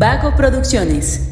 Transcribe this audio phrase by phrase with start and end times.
[0.00, 1.28] Vago Producciones.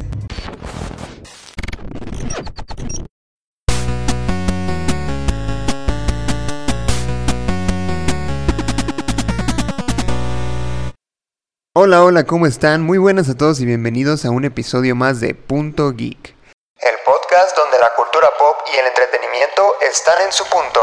[11.72, 12.82] Hola, hola, ¿cómo están?
[12.82, 16.34] Muy buenas a todos y bienvenidos a un episodio más de Punto Geek.
[16.76, 20.80] El podcast donde la cultura pop y el entretenimiento están en su punto.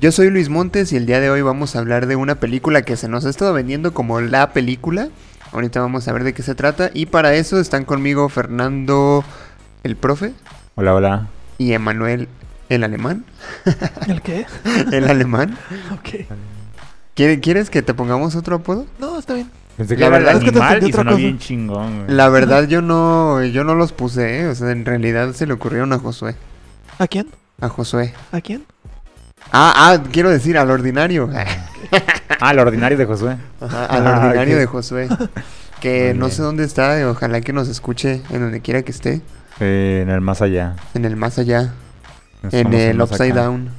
[0.00, 2.82] Yo soy Luis Montes y el día de hoy vamos a hablar de una película
[2.82, 5.10] que se nos ha estado vendiendo como la película.
[5.52, 9.24] Ahorita vamos a ver de qué se trata y para eso están conmigo Fernando
[9.82, 10.32] el profe
[10.76, 11.26] Hola, hola.
[11.58, 12.28] y Emanuel
[12.68, 13.24] el alemán.
[14.08, 14.46] ¿El qué?
[14.92, 15.58] El alemán.
[15.92, 16.26] Ok.
[17.14, 18.86] ¿Quiere- ¿Quieres que te pongamos otro apodo?
[18.98, 19.50] No, está bien.
[19.76, 22.16] Pensé que La verdad es que te y sonó bien chingón, güey.
[22.16, 24.46] La verdad yo no, yo no los puse, ¿eh?
[24.46, 26.34] o sea, en realidad se le ocurrieron a Josué.
[26.98, 27.26] ¿A quién?
[27.60, 28.14] A Josué.
[28.32, 28.64] ¿A quién?
[29.50, 31.30] Ah, ah, quiero decir al ordinario.
[32.40, 33.36] Ah, el ordinario de Josué.
[33.60, 35.08] Ajá, al Ah, ordinario de Josué.
[35.80, 39.20] Que no sé dónde está, y ojalá que nos escuche en donde quiera que esté.
[39.60, 40.76] Eh, en el más allá.
[40.94, 41.72] En el más allá.
[42.42, 43.42] Nos En el upside acá.
[43.42, 43.70] down.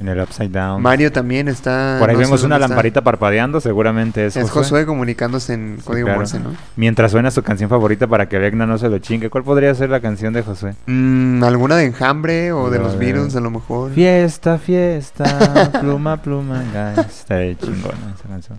[0.00, 0.80] En el upside down.
[0.80, 1.96] Mario también está.
[1.98, 2.68] Por ahí no vemos una dónde está.
[2.74, 6.20] lamparita parpadeando, seguramente es, Es Josué comunicándose en Sí, código claro.
[6.20, 6.52] Morse, ¿no?
[6.76, 9.28] Mientras suena su canción favorita para que Vecna no se lo chingue.
[9.28, 10.74] ¿Cuál podría ser la canción de Josué?
[10.86, 13.12] Mm, ¿Alguna de enjambre o de A los ver.
[13.14, 13.90] Beatles a lo mejor?
[13.92, 16.62] Fiesta, fiesta, pluma, pluma.
[17.08, 18.58] Está chingona esa canción.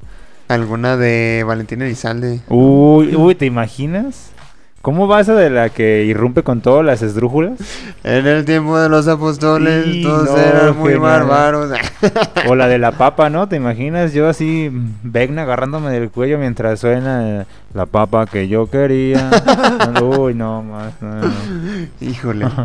[0.50, 2.42] ¿Alguna de Valentina Elizalde?
[2.50, 4.32] Uy, uy, ¿te imaginas?
[4.82, 7.60] ¿Cómo va esa de la que irrumpe con todas las esdrújulas?
[8.06, 11.70] En el tiempo de los apóstoles, Sí, todos no, eran muy bárbaros.
[12.48, 13.50] O la de la papa, ¿no?
[13.50, 14.14] ¿Te imaginas?
[14.14, 14.72] Yo así,
[15.04, 19.30] Vecna agarrándome del cuello mientras suena la papa que yo quería.
[20.02, 20.94] Uy, no, más.
[21.02, 21.32] no, no.
[22.02, 22.48] Híjole.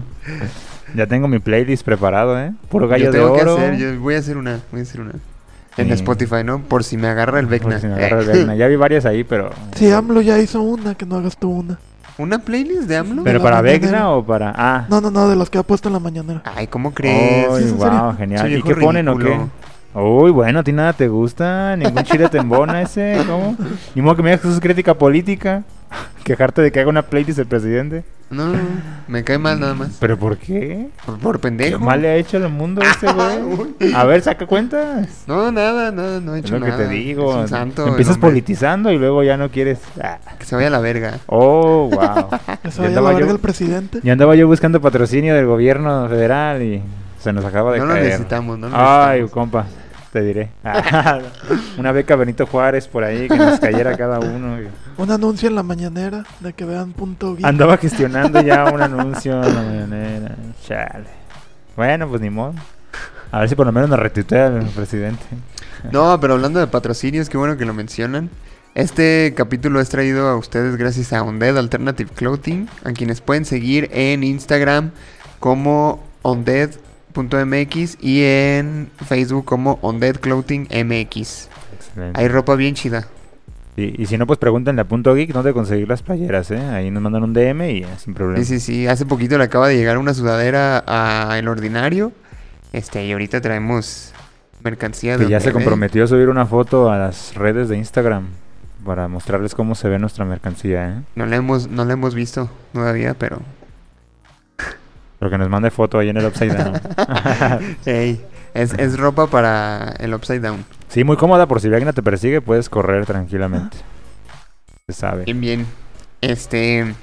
[0.94, 2.52] Ya tengo mi playlist preparado, ¿eh?
[2.68, 3.56] Puro gallo yo de tengo oro.
[3.56, 5.12] que hacer, yo voy a hacer una, voy a hacer una.
[5.76, 5.92] En Sí.
[5.94, 6.60] Spotify, ¿no?
[6.60, 7.80] Por si me agarra el Por Vecna.
[7.80, 8.54] si me agarra el Vecna.
[8.54, 9.50] Ya vi varias ahí, pero.
[9.74, 11.80] Si AMLO ya hizo una, que no hagas tú una.
[12.16, 13.24] ¿Una playlist de AMLO?
[13.24, 13.60] ¿Pero para.
[13.60, 14.52] Vecna o para.?
[14.56, 14.86] Ah.
[14.88, 16.42] No, no, no, de las que ha puesto en la mañanera.
[16.44, 17.48] Ay, ¿cómo crees?
[17.48, 18.02] Uy, ¿Sí es en serio?
[18.02, 18.52] wow, genial.
[18.52, 19.40] ¿Y qué ponen o qué?
[19.94, 21.76] Uy, bueno, ¿a ti nada te gusta?
[21.76, 23.18] ¿Ningún chile te embona ese?
[23.26, 23.56] ¿Cómo?
[23.94, 25.62] Ni modo que me digas que eso es crítica política.
[26.24, 28.04] Quejarte de que haga una playlist el presidente.
[28.30, 28.58] No, no,
[29.06, 29.98] me cae mal nada más.
[30.00, 30.88] ¿Pero por qué?
[31.04, 31.78] Por, por ¿Qué pendejo.
[31.78, 33.94] mal le ha hecho al mundo ese güey?
[33.94, 35.24] A ver, saca cuentas.
[35.26, 37.30] No, nada, nada, no he Es hecho lo que te digo.
[37.34, 37.82] Es un santo.
[37.84, 39.78] el Empiezas politizando y luego ya no quieres.
[40.02, 40.18] Ah.
[40.38, 41.18] Que se vaya a la verga.
[41.26, 42.28] Oh, wow.
[42.78, 44.00] Vaya a la verga yo- el presidente.
[44.02, 46.82] Ya andaba yo buscando patrocinio del gobierno federal y
[47.20, 48.04] se nos acaba de No lo caer.
[48.06, 49.66] necesitamos, no lo Ay, compa,
[50.14, 50.48] te diré.
[51.76, 54.62] Una beca Benito Juárez por ahí que nos cayera cada uno.
[54.62, 57.44] y- Un anuncio en la mañanera de que vean punto geek.
[57.44, 60.36] Andaba gestionando ya un anuncio en la mañanera.
[60.64, 61.06] Chale.
[61.74, 62.54] Bueno, pues ni modo.
[63.32, 65.24] A ver si por lo menos nos retuitea el presidente.
[65.90, 68.30] No, pero hablando de patrocinios, qué bueno que lo mencionan.
[68.76, 73.88] Este capítulo es traído a ustedes gracias a Undead Alternative Clothing, a quienes pueden seguir
[73.92, 74.92] en Instagram
[75.40, 76.04] como
[77.16, 81.48] undead.mx y en Facebook como Undead Clothing MX.
[81.74, 82.20] Excelente.
[82.20, 83.06] Hay ropa bien chida.
[83.76, 86.60] Y, y si no, pues pregúntenle a Punto Geek dónde conseguir las playeras, ¿eh?
[86.60, 88.44] Ahí nos mandan un DM y sin problema.
[88.44, 88.86] Sí, sí, sí.
[88.86, 92.12] Hace poquito le acaba de llegar una sudadera a El Ordinario.
[92.72, 94.12] Este, y ahorita traemos
[94.62, 98.28] mercancía de Que ya se comprometió a subir una foto a las redes de Instagram
[98.84, 101.02] para mostrarles cómo se ve nuestra mercancía, ¿eh?
[101.14, 103.40] No la hemos, no la hemos visto todavía, pero.
[105.24, 106.78] Pero que nos mande foto ahí en el Upside Down.
[107.86, 110.66] Ey, es, es ropa para el upside down.
[110.88, 113.78] sí, muy cómoda por si Vecna te persigue, puedes correr tranquilamente.
[114.86, 115.24] Se sabe.
[115.24, 115.66] Bien, bien.
[116.20, 116.94] Este.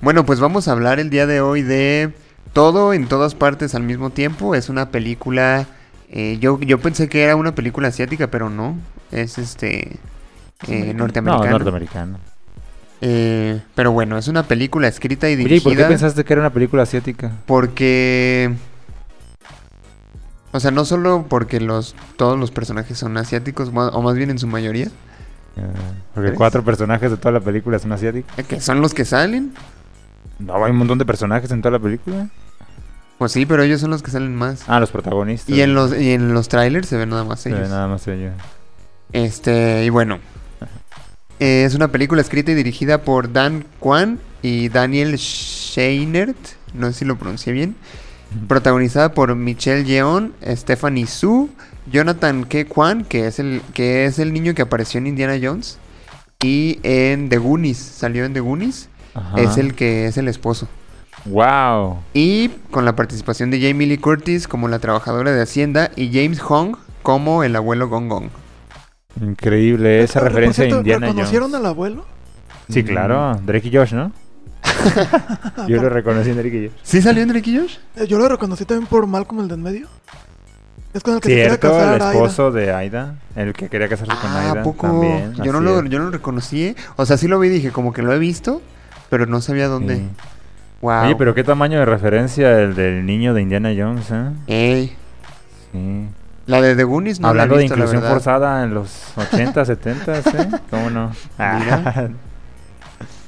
[0.00, 2.12] Bueno, pues vamos a hablar el día de hoy de
[2.52, 4.54] todo en todas partes al mismo tiempo.
[4.54, 5.66] Es una película.
[6.08, 8.76] eh, yo, yo pensé que era una película asiática, pero no.
[9.10, 9.98] Es este.
[10.68, 12.18] eh, No, norteamericana.
[13.00, 15.70] Eh, pero bueno, es una película escrita y Oye, ¿y dirigida.
[15.70, 17.32] por qué pensaste que era una película asiática?
[17.46, 18.54] Porque.
[20.52, 24.38] O sea, no solo porque los todos los personajes son asiáticos, o más bien en
[24.38, 24.86] su mayoría,
[25.56, 25.62] Eh,
[26.14, 28.38] porque cuatro personajes de toda la película son asiáticos.
[28.38, 29.52] eh, que son los que salen.
[30.38, 32.28] No, hay un montón de personajes en toda la película.
[33.18, 34.64] Pues sí, pero ellos son los que salen más.
[34.68, 35.54] Ah, los protagonistas.
[35.54, 37.62] Y en los, y en los trailers se ven nada más Se ellos.
[37.62, 38.34] ve nada más ellos.
[39.12, 40.18] Este, y bueno.
[41.40, 46.36] Eh, es una película escrita y dirigida por Dan Kwan y Daniel Scheinert.
[46.74, 47.76] No sé si lo pronuncié bien.
[48.48, 51.50] Protagonizada por Michelle Yeon, Stephanie Su,
[51.90, 52.64] Jonathan K.
[52.66, 55.78] Kwan, que es el, que es el niño que apareció en Indiana Jones.
[56.42, 58.88] Y en The Goonies, salió en The Goonies.
[59.14, 59.40] Ajá.
[59.40, 60.68] Es el que es el esposo.
[61.24, 61.98] Wow.
[62.14, 66.40] Y con la participación de Jamie Lee Curtis como la trabajadora de Hacienda y James
[66.40, 68.28] Hong como el abuelo Gong Gong.
[69.20, 71.14] Increíble esa referencia a cierto, Indiana Jones.
[71.16, 72.04] ¿Reconocieron al abuelo?
[72.68, 73.40] Sí, claro.
[73.44, 74.12] Drake y Josh, ¿no?
[75.68, 76.78] Yo lo reconocí en Drake y Josh.
[76.82, 77.76] ¿Sí salió en Drake y Josh?
[77.96, 79.88] Eh, Yo lo reconocí también por Malcolm el de en medio.
[80.92, 82.12] Es con el que se quiere Cierto, casar el Aida.
[82.12, 83.16] esposo de Aida.
[83.34, 84.60] El que quería casarse con Ah, Aida.
[84.60, 84.86] ¿a poco?
[84.86, 85.90] También, yo, no así lo, es.
[85.90, 86.64] yo no lo reconocí.
[86.68, 86.76] ¿eh?
[86.96, 88.62] O sea, sí lo vi y dije, como que lo he visto,
[89.10, 89.96] pero no sabía dónde.
[89.96, 90.08] Sí.
[90.80, 91.04] Wow.
[91.04, 94.30] Oye, pero qué tamaño de referencia el del niño de Indiana Jones, ¿eh?
[94.46, 94.96] Ey,
[95.72, 96.08] Sí.
[96.46, 99.64] La de The Goonies no Hablando la he de visto, inclusión forzada en los 80,
[99.64, 100.30] 70, ¿sí?
[100.70, 101.12] ¿Cómo no?
[101.38, 102.10] Mira.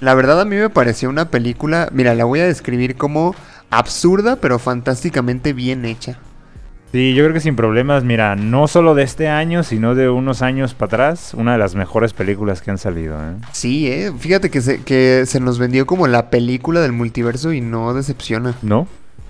[0.00, 3.34] La verdad a mí me pareció una película, mira, la voy a describir como
[3.68, 6.18] absurda, pero fantásticamente bien hecha.
[6.92, 10.40] Sí, yo creo que sin problemas, mira, no solo de este año, sino de unos
[10.40, 13.34] años para atrás, una de las mejores películas que han salido, ¿eh?
[13.52, 17.60] Sí, eh, fíjate que se, que se nos vendió como la película del multiverso y
[17.60, 18.54] no decepciona.
[18.62, 18.86] ¿No?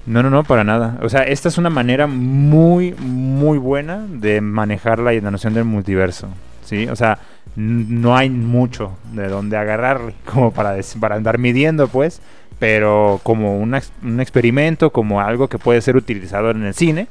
[0.08, 0.98] No, no, no, para nada.
[1.02, 5.64] O sea, esta es una manera muy, muy buena de manejar la, la noción del
[5.64, 6.28] multiverso,
[6.64, 6.88] ¿sí?
[6.88, 7.18] O sea,
[7.56, 12.22] no hay mucho de dónde agarrarle, como para, para andar midiendo, pues,
[12.58, 13.74] pero como un
[14.18, 17.08] experimento, como algo que puede ser utilizado en el cine,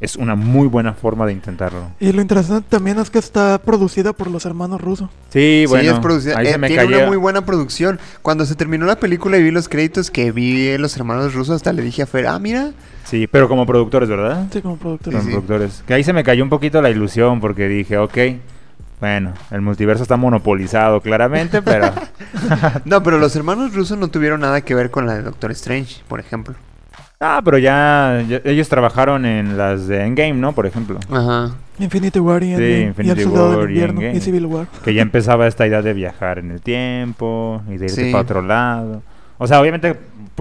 [0.00, 1.88] es una muy buena forma de intentarlo.
[2.00, 5.08] Y lo interesante también es que está producida por los hermanos rusos.
[5.30, 6.38] Sí, bueno, sí, es producida.
[6.38, 6.98] ahí eh, se me tiene cayó.
[6.98, 7.98] una muy buena producción.
[8.22, 11.56] Cuando se terminó la película y vi los créditos que vi en los hermanos rusos,
[11.56, 12.72] hasta le dije a Fer, ah, mira.
[13.04, 14.46] Sí, pero como productores, ¿verdad?
[14.52, 15.12] Sí, como productor.
[15.12, 15.34] Sí, Como sí.
[15.34, 15.82] productores.
[15.86, 18.18] Que ahí se me cayó un poquito la ilusión porque dije, ok,
[19.00, 21.90] bueno, el multiverso está monopolizado claramente, pero...
[22.84, 26.02] No, pero los hermanos rusos no tuvieron nada que ver con la de Doctor Strange,
[26.08, 26.54] por ejemplo.
[27.18, 30.52] Ah, pero ya, ya- ellos trabajaron en las de Endgame, ¿no?
[30.52, 30.98] Por ejemplo.
[31.10, 31.52] Ajá.
[31.78, 34.20] Infinity War y, Sí, Endgame, Infinity El Soldado War del y Invierno y Endgame.
[34.20, 34.66] Civil War.
[34.84, 38.12] Que ya empezaba esta idea de viajar en el tiempo y de irte Sí.
[38.12, 39.02] para otro lado.
[39.38, 39.96] O sea, obviamente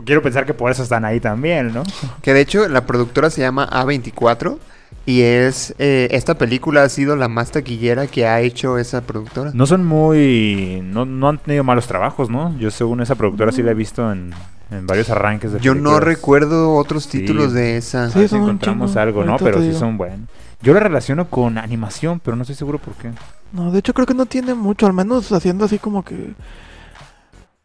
[0.05, 1.83] quiero pensar que por eso están ahí también, ¿no?
[2.21, 4.57] Que de hecho la productora se llama A24
[5.05, 9.51] y es eh, esta película ha sido la más taquillera que ha hecho esa productora.
[9.53, 10.81] No son muy...
[10.83, 12.57] No, no han tenido malos trabajos, ¿no?
[12.57, 14.31] Yo según esa productora sí la he visto en,
[14.71, 17.19] en varios arranques de Yo no recuerdo otros Sí.
[17.19, 18.09] títulos de esa.
[18.09, 19.01] Sí, si encontramos chingo.
[19.01, 19.33] algo, ¿no?
[19.33, 19.79] Ahorita Pero sí digo.
[19.79, 20.27] son buenos.
[20.61, 23.11] Yo la relaciono con animación, pero no estoy seguro por qué.
[23.51, 26.33] No, de hecho creo que no tiene mucho, al menos haciendo así como que...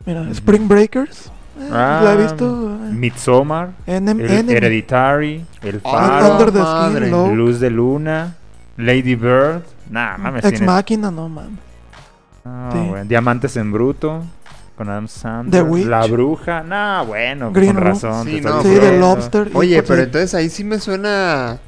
[0.07, 0.29] Mira.
[0.31, 1.27] Spring Breakers.
[1.59, 2.77] eh, Ah, la he visto.
[2.85, 4.51] eh, Midsommar, Enem- el.
[4.51, 6.61] Hereditary, El Ah, Faro, Under the
[7.11, 7.37] Skin.
[7.37, 8.35] Luz de Luna,
[8.77, 9.63] Lady Bird.
[9.91, 10.45] Nah, mames.
[10.45, 11.59] Ex Máquina, no mames.
[12.45, 12.79] Ah, Sí.
[12.89, 13.05] bueno.
[13.05, 14.23] Diamantes en Bruto.
[14.81, 15.63] Con Adam Sandler.
[15.63, 15.87] The Witch.
[15.87, 16.63] La Bruja.
[16.63, 17.95] Nah, bueno, Green con Room.
[17.95, 18.25] razón.
[18.27, 18.99] Sí, estoy no, Sí.
[18.99, 19.51] Lobster.
[19.53, 21.59] Oye, por pero entonces ahí sí me suena...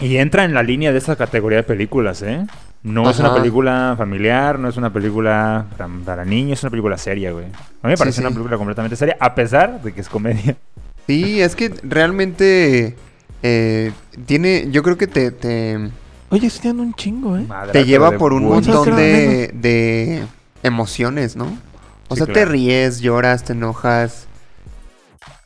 [0.00, 2.46] Y entra en la línea de esa categoría de películas, ¿eh?
[2.82, 6.96] No es una película familiar, no es una película para, para niños, es una película
[6.96, 7.44] seria, güey.
[7.44, 8.20] A mí me parece sí.
[8.22, 10.56] una película completamente seria, a pesar de que es comedia.
[11.06, 12.96] Sí, es que realmente
[13.42, 13.92] eh,
[14.24, 14.68] tiene...
[14.70, 15.30] Yo creo que te...
[15.30, 15.90] te...
[16.30, 17.46] Oye, sí tienen un chingo, ¿eh?
[17.70, 20.22] Te lleva por un montón de
[20.62, 21.48] emociones, ¿no?
[22.12, 24.26] O Sí, sea, te ríes, lloras, te enojas.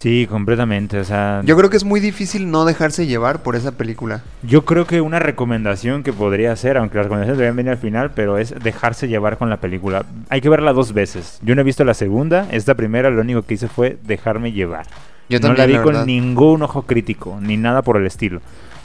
[0.00, 0.98] Sí, completamente.
[1.00, 4.22] O sea, Yo creo que es muy difícil no dejarse llevar por esa película.
[4.42, 8.10] Yo creo que una recomendación que podría hacer, aunque las recomendaciones deberían venir al final,
[8.12, 10.04] pero es dejarse llevar con la película.
[10.28, 11.38] Hay que verla dos veces.
[11.42, 14.86] Yo no he visto la segunda, esta primera lo único que hice fue dejarme llevar.
[15.28, 18.40] Yo no también, la vi la con ningún ojo crítico, ni nada por el estilo.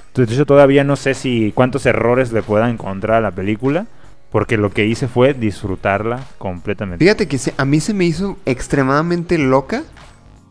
[0.08, 3.86] Entonces yo todavía no sé si cuántos errores le pueda encontrar a la película,
[4.32, 7.04] porque lo que hice fue disfrutarla completamente.
[7.04, 9.84] Fíjate que se- a mí se me hizo extremadamente loca,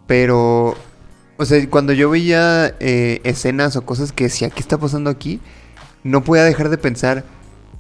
[0.07, 0.75] pero,
[1.37, 5.41] o sea, cuando yo veía eh, escenas o cosas que decía, ¿qué está pasando aquí?
[6.05, 7.25] No podía dejar de pensar,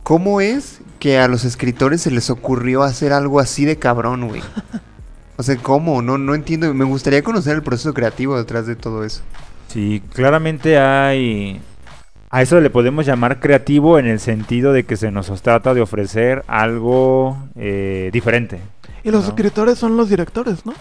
[0.02, 4.42] ¿cómo es que a los escritores se les ocurrió hacer algo así de cabrón, güey?
[5.36, 6.02] O sea, ¿cómo?
[6.02, 6.74] No, no entiendo.
[6.74, 9.22] Me gustaría conocer el proceso creativo detrás de todo eso.
[9.68, 11.62] Sí, claramente hay...
[12.30, 15.80] A eso le podemos llamar creativo en el sentido de que se nos trata de
[15.80, 18.60] ofrecer algo eh, diferente.
[19.02, 19.28] Y los No.
[19.30, 20.74] escritores son los directores, ¿no?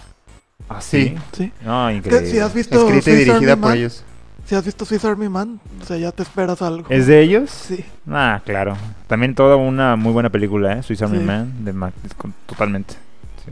[0.67, 1.15] ¿Ah, sí?
[1.31, 1.51] Sí.
[1.65, 2.29] No, increíble.
[2.29, 4.03] si has visto Escrita y dirigida Army por Man, ellos.
[4.45, 6.85] Si has visto Swiss Army Man, o sea, ya te esperas algo.
[6.89, 7.49] ¿Es de ellos?
[7.49, 7.83] Sí.
[8.09, 8.75] Ah, claro.
[9.07, 10.83] También toda una muy buena película, ¿eh?
[10.83, 11.23] Swiss Army Sí.
[11.23, 12.93] Man, de Mac- con- totalmente.
[13.45, 13.51] Sí.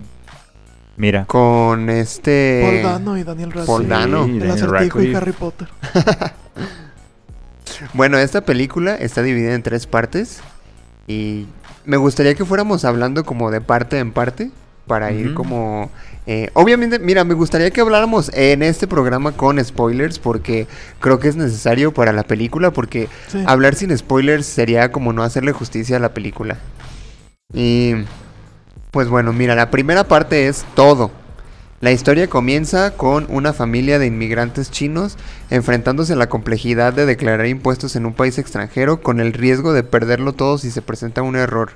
[0.98, 1.26] Mira.
[1.26, 2.62] Con este...
[2.64, 3.68] Paul Dano y Daniel Radcliffe.
[3.68, 4.26] Paul Dano.
[4.26, 5.18] Sí, El Daniel acertijo y Radcliffe.
[5.18, 5.68] Harry Potter.
[7.94, 10.40] Bueno, esta película está dividida en tres partes
[11.08, 11.46] y
[11.86, 14.52] me gustaría que fuéramos hablando como de parte en parte
[14.88, 15.90] para ir como...
[16.28, 20.66] eh, obviamente, mira, me gustaría que habláramos en este programa con spoilers porque
[21.02, 23.44] creo que es necesario para la película porque Sí.
[23.46, 26.58] hablar sin spoilers sería como no hacerle justicia a la película.
[27.54, 27.96] Y
[28.92, 31.12] pues bueno, mira, la primera parte es todo.
[31.80, 35.16] La historia comienza con una familia de inmigrantes chinos
[35.52, 39.84] enfrentándose a la complejidad de declarar impuestos en un país extranjero con el riesgo de
[39.84, 41.74] perderlo todo si se presenta un error.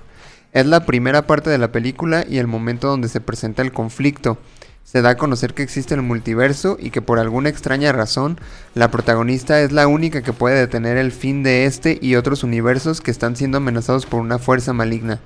[0.53, 4.39] Es la primera parte de la película y el momento donde se presenta el conflicto.
[4.83, 8.39] Se da a conocer que existe el multiverso y que por alguna extraña razón
[8.73, 13.01] la protagonista es la única que puede detener el fin de este y otros universos
[13.01, 15.19] que están siendo amenazados por una fuerza maligna.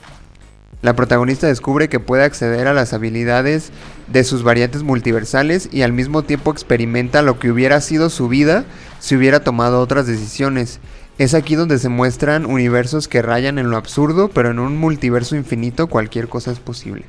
[0.81, 3.71] La protagonista descubre que puede acceder a las habilidades
[4.07, 8.65] de sus variantes multiversales y al mismo tiempo experimenta lo que hubiera sido su vida
[8.99, 10.79] si hubiera tomado otras decisiones.
[11.17, 15.35] Es aquí donde se muestran universos que rayan en lo absurdo, pero en un multiverso
[15.35, 17.05] infinito cualquier cosa es posible.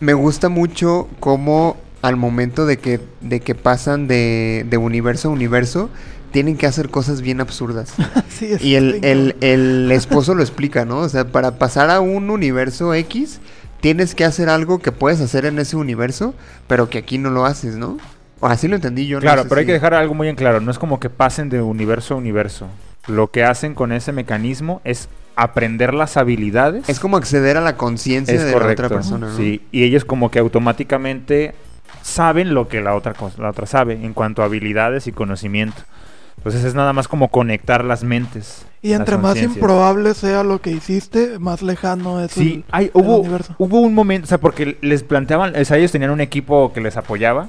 [0.00, 5.32] Me gusta mucho cómo al momento de que, de que pasan de, de universo a
[5.32, 5.90] universo,
[6.30, 7.94] tienen que hacer cosas bien absurdas.
[8.28, 10.98] Sí, es Y el, el, el esposo lo explica, ¿no?
[10.98, 13.40] O sea, para pasar a un universo X,
[13.80, 16.34] tienes que hacer algo que puedes hacer en ese universo,
[16.68, 17.98] pero que aquí no lo haces, ¿no?
[18.40, 19.16] O así lo entendí yo.
[19.16, 20.60] no Claro, sé pero hay que dejar algo muy en claro.
[20.60, 22.68] No es como que pasen de universo a universo.
[23.08, 26.88] Lo que hacen con ese mecanismo es aprender las habilidades.
[26.88, 28.82] Es como acceder a la conciencia de correcto.
[28.82, 29.36] la otra persona, ¿no?
[29.36, 31.54] Sí, y ellos como que automáticamente
[32.02, 35.82] saben lo que la otra cosa, la otra sabe en cuanto a habilidades y conocimiento.
[36.38, 38.64] Entonces es nada más como conectar las mentes.
[38.80, 42.90] Y entre más improbable sea lo que hiciste, más lejano es Sí, el, hay, el
[42.94, 43.54] hubo, universo.
[43.58, 46.80] hubo un momento, o sea, porque les planteaban, o sea, ellos tenían un equipo que
[46.80, 47.48] les apoyaba,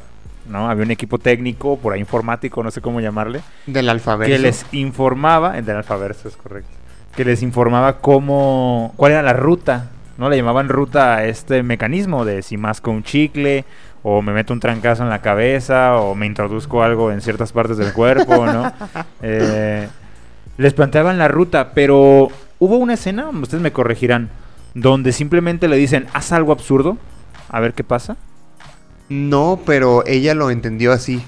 [0.49, 0.69] ¿no?
[0.69, 4.31] Había un equipo técnico, por ahí informático, no sé cómo llamarle, Del alfabeto.
[4.31, 6.71] que les informaba, el del alfabeto es correcto,
[7.15, 10.29] que les informaba cómo, cuál era la ruta, ¿no?
[10.29, 13.65] Le llamaban ruta a este mecanismo de si masco un chicle,
[14.03, 17.77] o me meto un trancazo en la cabeza, o me introduzco algo en ciertas partes
[17.77, 18.71] del cuerpo, ¿no?
[19.21, 19.87] Eh,
[20.57, 22.29] les planteaban la ruta, pero
[22.59, 24.29] hubo una escena, ustedes me corregirán,
[24.73, 26.97] donde simplemente le dicen, haz algo absurdo,
[27.49, 28.17] a ver qué pasa.
[29.09, 31.23] No, pero ella lo entendió así.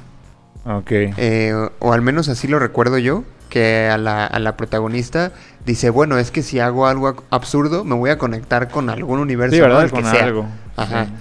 [0.65, 0.91] Ok.
[0.91, 3.23] eh, o al menos así lo recuerdo yo.
[3.49, 5.33] Que a la, a la protagonista
[5.65, 9.59] dice, bueno, es que si hago algo absurdo, me voy a conectar con algún universo.
[9.61, 9.85] ¿verdad?
[9.87, 10.23] Que Con sea".
[10.23, 10.45] algo.
[10.77, 11.05] Ajá.
[11.07, 11.11] Sí.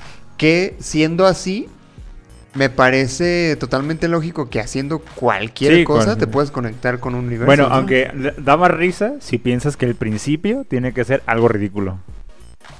[0.40, 1.68] Que siendo así,
[2.54, 7.26] me parece totalmente lógico que haciendo cualquier Sí, cosa con- te puedes conectar con un
[7.26, 7.44] universo.
[7.44, 7.74] Bueno, ¿no?
[7.74, 11.98] aunque da más risa si piensas que el principio tiene que ser algo ridículo.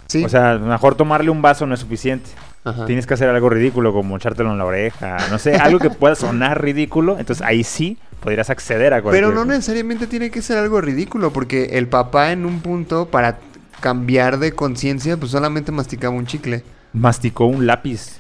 [0.07, 0.25] Sí.
[0.25, 2.31] O sea, mejor tomarle un vaso no es suficiente.
[2.65, 2.87] Ajá.
[2.87, 6.15] Tienes que hacer algo ridículo, como echártelo en la oreja, no sé, algo que pueda
[6.15, 7.19] sonar ridículo.
[7.19, 11.31] Entonces ahí sí podrías acceder a cualquier Pero no necesariamente tiene que ser algo ridículo,
[11.31, 13.39] porque el papá en un punto, para
[13.81, 16.65] cambiar de conciencia, pues solamente masticaba un chicle.
[16.93, 18.19] Masticó un lápiz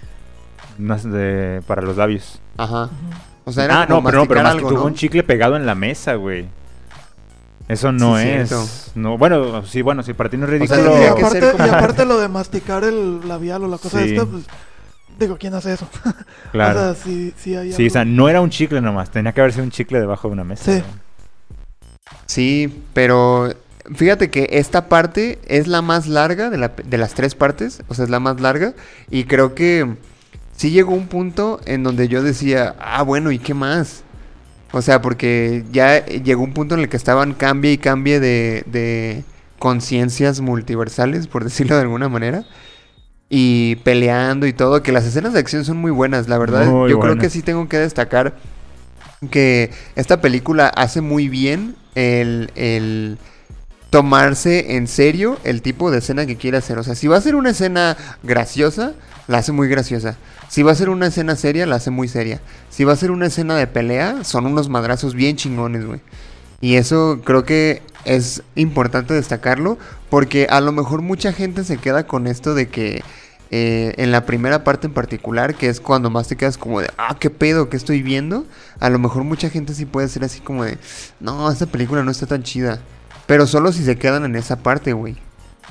[0.78, 2.40] de- para los labios.
[2.56, 2.88] Ajá.
[3.44, 4.84] O sea, era ah, como no, pero no, pero masticó algo, ¿no?
[4.86, 6.46] un chicle pegado en la mesa, güey.
[7.68, 8.48] Eso no Sí, es.
[8.48, 8.66] cierto.
[8.96, 11.02] No, bueno, sí, bueno, si para ti no es O sea, ridículo.
[11.02, 14.10] y, aparte, ser como- y aparte lo de masticar el labial o la cosa Sí.
[14.14, 14.44] esta, pues,
[15.18, 15.88] digo, ¿quién hace eso?
[16.52, 16.80] claro.
[16.80, 19.40] O sea, sí, sí hay Sí, o sea, no era un chicle nomás, tenía que
[19.40, 20.64] haber sido un chicle debajo de una mesa.
[20.72, 20.82] Sí.
[22.26, 23.52] Sí, pero
[23.94, 27.94] fíjate que esta parte es la más larga de, la- de las tres partes, o
[27.94, 28.74] sea, es la más larga,
[29.10, 29.96] y creo que
[30.56, 34.02] sí llegó un punto en donde yo decía, ah, bueno, ¿y qué más?
[34.72, 38.64] O sea, porque ya llegó un punto en el que estaban cambie y cambie de,
[38.66, 39.24] de
[39.58, 42.44] conciencias multiversales, por decirlo de alguna manera.
[43.32, 46.66] Y peleando y todo, que las escenas de acción son muy buenas, la verdad.
[46.66, 48.34] Muy yo creo que sí tengo que destacar
[49.30, 53.18] que esta película hace muy bien el, el
[53.90, 56.78] tomarse en serio el tipo de escena que quiere hacer.
[56.78, 58.94] O sea, si va a ser una escena graciosa,
[59.26, 60.16] la hace muy graciosa.
[60.48, 62.40] Si va a ser una escena seria, la hace muy seria.
[62.70, 66.00] Si va a ser una escena de pelea, son unos madrazos bien chingones, güey.
[66.60, 69.78] Y eso creo que es importante destacarlo
[70.08, 73.02] porque a lo mejor mucha gente se queda con esto de que
[73.50, 76.90] eh, en la primera parte en particular, que es cuando más te quedas como de,
[76.98, 78.46] ah, qué pedo, qué estoy viendo,
[78.78, 80.78] a lo mejor mucha gente sí puede ser así como de,
[81.18, 82.80] no, esta película no está tan chida.
[83.30, 85.16] Pero solo si se quedan en esa parte, güey.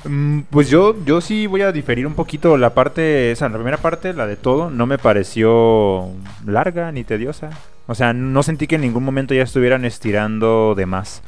[0.04, 2.56] Mm, Pues yo, yo sí voy a diferir un poquito.
[2.56, 6.08] La parte, esa, la primera parte, la de todo, no me pareció
[6.46, 7.50] larga ni tediosa.
[7.86, 11.22] O sea, no sentí que en ningún momento ya estuvieran estirando de más.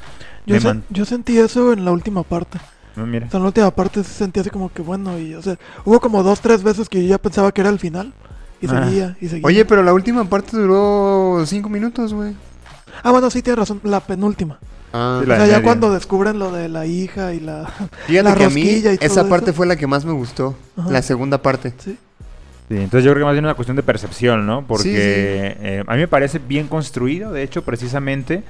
[0.46, 2.58] Yo, se- sentí eso en la última parte.
[2.96, 3.26] No, mira.
[3.26, 5.56] O sea, en la última parte se sentía así como que bueno y, o sea,
[5.84, 8.12] hubo como dos, tres veces que yo ya pensaba que era el final.
[8.60, 8.84] Y Ah.
[8.86, 9.46] seguía, y seguía.
[9.46, 12.34] Oye, pero la última parte duró cinco minutos, güey.
[13.02, 14.58] Ah, bueno, sí, tienes razón, la penúltima.
[14.92, 17.66] Ah, Sí, la o sea, de ya cuando descubren lo de la hija y la...
[18.06, 19.56] fíjate la que a mí rosquilla y todo esa parte eso.
[19.56, 20.56] fue la que más me gustó.
[20.76, 20.90] Ajá.
[20.90, 21.72] La segunda parte.
[21.78, 21.98] sí.
[22.68, 24.66] Sí, entonces yo creo que más bien es una cuestión de percepción, ¿no?
[24.66, 24.96] Porque Sí, sí.
[24.98, 28.44] eh, a mí me parece bien construido, de hecho, precisamente.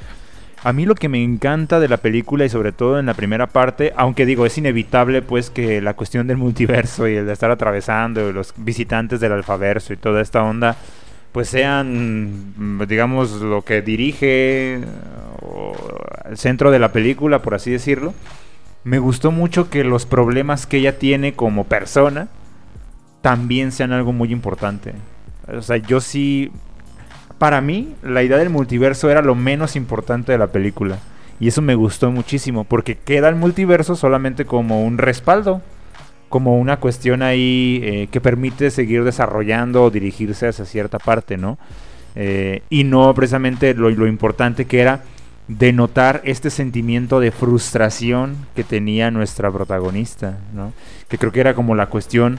[0.65, 3.49] A mí lo que me encanta de la película y sobre todo en la primera
[3.49, 7.51] parte, aunque digo, es inevitable pues que la cuestión del multiverso y el de estar
[7.51, 10.77] atravesando y los visitantes del alfaverso y toda esta onda,
[11.33, 12.55] pues sean,
[12.87, 14.79] digamos, lo que dirige
[15.45, 15.73] o
[16.29, 18.15] el centro de la película, por así decirlo.
[18.85, 22.29] me gustó mucho que los problemas que ella tiene como persona
[23.21, 24.95] también sean algo muy importante.
[25.49, 26.51] O sea, yo sí...
[27.39, 30.99] Para mí, la idea del multiverso era lo menos importante de la película.
[31.41, 35.61] Y eso me gustó muchísimo, porque queda el multiverso solamente como un respaldo,
[36.29, 41.59] como una cuestión ahí eh, que permite seguir desarrollando o dirigirse hacia cierta parte, ¿no?
[42.15, 45.03] Eh, y no precisamente lo, lo importante que era
[45.49, 50.73] denotar este sentimiento de frustración que tenía nuestra protagonista, ¿no?
[51.09, 52.39] Que creo que era como la cuestión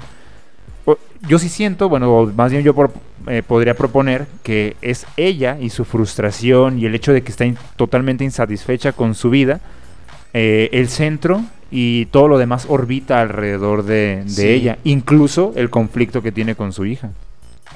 [1.27, 2.75] yo sí siento, bueno, más bien yo
[3.27, 7.45] eh, podría proponer que es ella y su frustración y el hecho de que está
[7.75, 9.61] totalmente insatisfecha con su vida,
[10.33, 16.31] eh, el centro y todo lo demás orbita alrededor de, ella, incluso el conflicto que
[16.31, 17.11] tiene con su hija.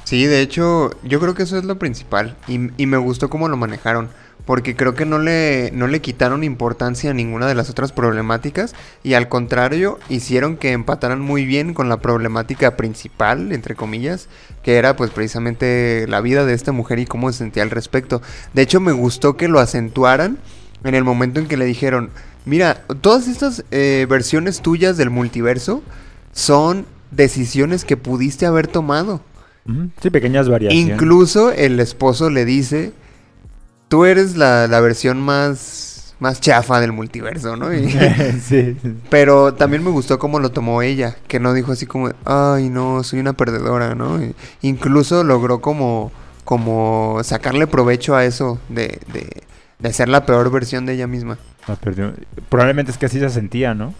[0.04, 3.48] Sí, de hecho, yo creo que eso es lo principal y, y me gustó cómo
[3.48, 4.10] lo manejaron
[4.48, 8.74] porque creo que no le, no le quitaron importancia a ninguna de las otras problemáticas
[9.04, 14.30] y al contrario hicieron que empataran muy bien con la problemática principal, entre comillas,
[14.64, 18.22] que era pues precisamente la vida de esta mujer y cómo se sentía al respecto.
[18.54, 20.38] De hecho me gustó que lo acentuaran
[20.86, 22.10] en el momento en que le dijeron,
[22.46, 25.84] mira, todas estas eh, versiones tuyas del multiverso
[26.32, 29.20] son decisiones que pudiste haber tomado.
[30.02, 30.94] Sí, pequeñas variaciones.
[30.94, 32.94] Incluso el esposo le dice
[33.88, 37.70] tú eres la, versión más, más chafa del multiverso, ¿no?
[38.42, 38.78] sí,
[39.10, 43.04] Pero también me gustó cómo lo tomó ella, que no dijo así como, ay, no,
[43.04, 44.20] soy una perdedora, ¿no?
[44.62, 46.12] incluso logró como,
[46.44, 49.44] como sacarle provecho a eso de, de,
[49.80, 51.38] de ser la peor versión de ella misma.
[52.50, 53.94] Probablemente es que así se sentía, ¿no?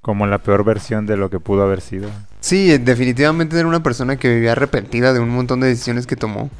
[0.00, 2.08] Como la peor versión de lo que pudo haber sido.
[2.40, 6.50] Sí, definitivamente era una persona que vivía arrepentida de un montón de decisiones que tomó.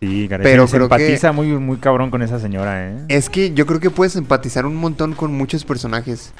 [0.00, 2.96] Sí, pero se empatiza muy, muy cabrón con esa señora, ¿eh?
[3.08, 6.32] Es que yo creo que puedes empatizar un montón con muchos personajes.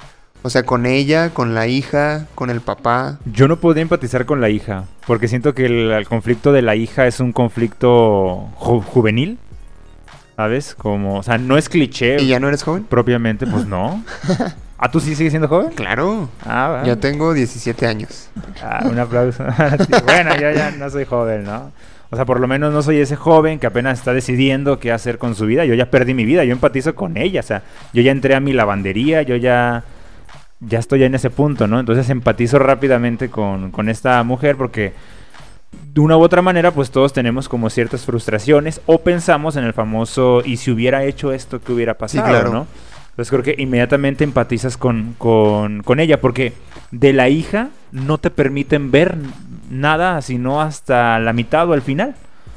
[0.43, 3.19] O sea, con ella, con la hija, con el papá.
[3.31, 7.07] Yo no podría empatizar con la hija, porque siento que el, conflicto de la hija
[7.07, 9.39] es un conflicto juvenil.
[10.37, 10.75] ¿Sabes?
[10.75, 12.23] Como, o sea, no es cliché.
[12.23, 12.85] ¿Y ya no eres joven?
[12.85, 14.03] Propiamente, pues no.
[14.79, 15.73] ¿Ah, tú sí sigues siendo joven?
[15.73, 16.31] Claro.
[16.47, 18.31] Ah, Ya tengo 17 años.
[18.63, 19.45] Ah, un aplauso.
[20.07, 21.71] bueno, yo ya no soy joven, ¿no?
[22.11, 25.19] O sea, por lo menos no soy ese joven que apenas está decidiendo qué hacer
[25.19, 25.65] con su vida.
[25.65, 27.41] Yo ya perdí mi vida, yo empatizo con ella.
[27.41, 29.85] O sea, yo ya entré a mi lavandería, yo ya,
[30.59, 31.79] ya estoy en ese punto, ¿no?
[31.79, 34.93] Entonces empatizo rápidamente con, con esta mujer porque
[35.95, 39.73] de una u otra manera, pues todos tenemos como ciertas frustraciones o pensamos en el
[39.73, 42.27] famoso, ¿y si hubiera hecho esto, qué hubiera pasado?
[42.27, 42.53] Sí, claro.
[42.53, 42.67] ¿no?
[43.11, 46.55] Entonces creo que inmediatamente empatizas con, con, con ella porque
[46.91, 49.17] de la hija no te permiten ver
[49.71, 52.15] nada, sino hasta la mitad o al final.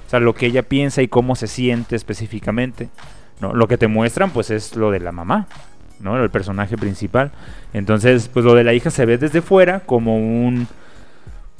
[0.07, 2.89] O sea, lo que ella piensa y cómo se siente específicamente.
[3.39, 3.53] ¿no?
[3.53, 5.47] Lo que te muestran, pues, es lo de la mamá,
[5.99, 6.21] ¿no?
[6.21, 7.31] El personaje principal.
[7.73, 10.67] Entonces, pues, lo de la hija se ve desde fuera como un...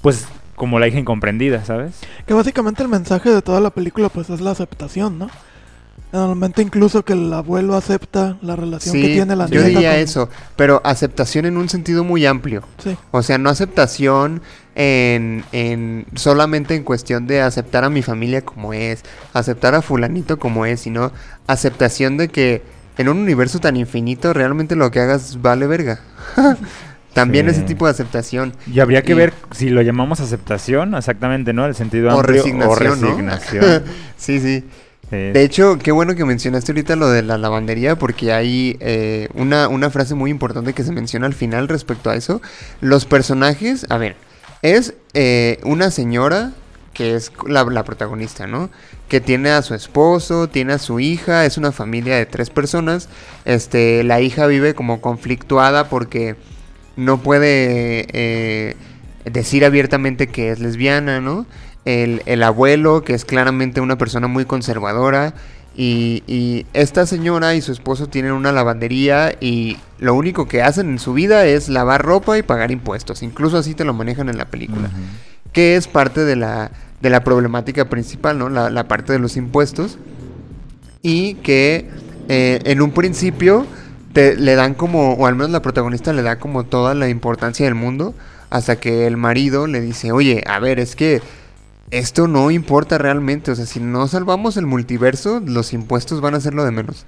[0.02, 2.02] Pues, como la hija incomprendida, ¿sabes?
[2.28, 5.30] Que básicamente el mensaje de toda la película, pues, es la aceptación, ¿no?
[6.12, 9.63] Normalmente incluso que el abuelo acepta la relación que tiene la nieta.
[9.63, 12.62] Yo diría eso, pero aceptación en un sentido muy amplio.
[12.84, 12.96] Sí.
[13.10, 14.44] O sea, no aceptación
[14.76, 20.40] en, en solamente en cuestión de aceptar a mi familia como es, aceptar a fulanito
[20.40, 21.12] como es, sino
[21.48, 22.62] aceptación de que
[22.98, 26.00] en un universo tan infinito realmente lo que hagas vale verga.
[27.14, 28.54] También ese tipo de aceptación.
[28.66, 31.68] Y habría que ver si lo llamamos aceptación, exactamente, ¿no?
[31.68, 33.84] El sentido amplio resignación, o resignación.
[34.18, 34.64] sí, sí.
[35.12, 39.68] De hecho, qué bueno que mencionaste ahorita lo de la lavandería, porque hay eh, una,
[39.68, 42.42] una frase muy importante que se menciona al final respecto a eso.
[42.82, 44.16] Los personajes, a ver,
[44.63, 46.54] es eh, una señora
[46.93, 48.69] que es la, protagonista, ¿no?
[49.08, 53.10] Que tiene a su esposo, tiene a su hija, es una familia de tres personas.
[53.45, 56.36] Este, la hija vive como conflictuada porque
[56.95, 58.76] no puede eh,
[59.26, 61.47] decir abiertamente que es lesbiana, ¿no?
[61.86, 65.34] el, abuelo, que es claramente una persona muy conservadora,
[65.76, 71.00] y, esta señora y su esposo tienen una lavandería y lo único que hacen en
[71.00, 73.24] su vida es lavar ropa y pagar impuestos.
[73.24, 74.90] Incluso así te lo manejan en la película.
[75.52, 78.50] Que es parte de la, de la problemática principal, ¿no?
[78.50, 79.98] La, parte de los impuestos.
[81.02, 81.90] Y que
[82.30, 83.66] eh, en un principio
[84.14, 87.66] te, le dan como, o al menos la protagonista le da como toda la importancia
[87.66, 88.14] del mundo.
[88.50, 91.22] Hasta que el marido le dice, oye, a ver, es que
[91.93, 93.51] esto no importa realmente.
[93.51, 97.06] O sea, si no salvamos el multiverso, los impuestos van a ser lo de menos.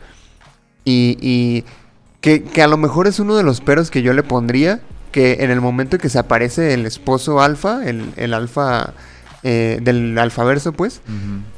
[0.83, 1.65] Y, y
[2.21, 4.81] que, a lo mejor es uno de los peros que yo le pondría.
[5.11, 8.93] Que en el momento que se aparece el esposo alfa, el, el alfa
[9.43, 11.01] eh, del alfaverso, pues,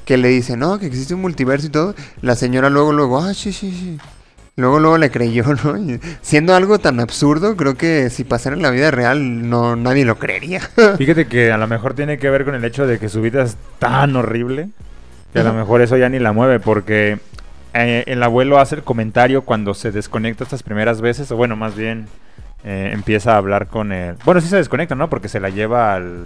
[0.06, 3.34] que le dice, no, que existe un multiverso y todo, la señora luego, luego, ah,
[3.34, 3.98] sí, sí, sí.
[4.58, 5.78] Luego, luego le creyó, ¿no?
[5.78, 10.04] Y siendo algo tan absurdo, creo que si pasara en la vida real, no nadie
[10.04, 10.60] lo creería.
[10.98, 13.44] Fíjate que a lo mejor tiene que ver con el hecho de que su vida
[13.44, 14.70] es tan horrible
[15.34, 17.20] que a lo mejor eso ya ni la mueve porque
[17.74, 21.76] eh, el abuelo hace el comentario cuando se desconecta estas primeras veces, o bueno, más
[21.76, 22.08] bien
[22.64, 24.16] eh, empieza a hablar con él.
[24.26, 25.10] Bueno, sí se desconecta, ¿no?
[25.10, 26.26] Porque se la lleva al,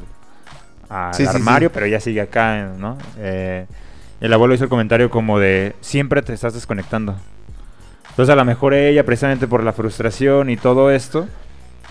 [0.88, 1.36] al Sí, sí, sí.
[1.36, 2.98] armario, pero ella sigue acá, ¿no?
[3.18, 3.66] Eh,
[4.22, 7.18] el abuelo hizo el comentario como de, siempre te estás desconectando.
[8.12, 11.28] Entonces a lo mejor ella, precisamente por la frustración y todo esto,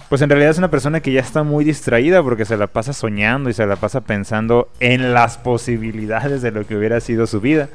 [0.09, 2.93] pues en realidad es una persona que ya está muy distraída porque se la pasa
[2.93, 7.41] soñando y se la pasa pensando en las posibilidades de lo que hubiera sido su
[7.41, 7.69] vida.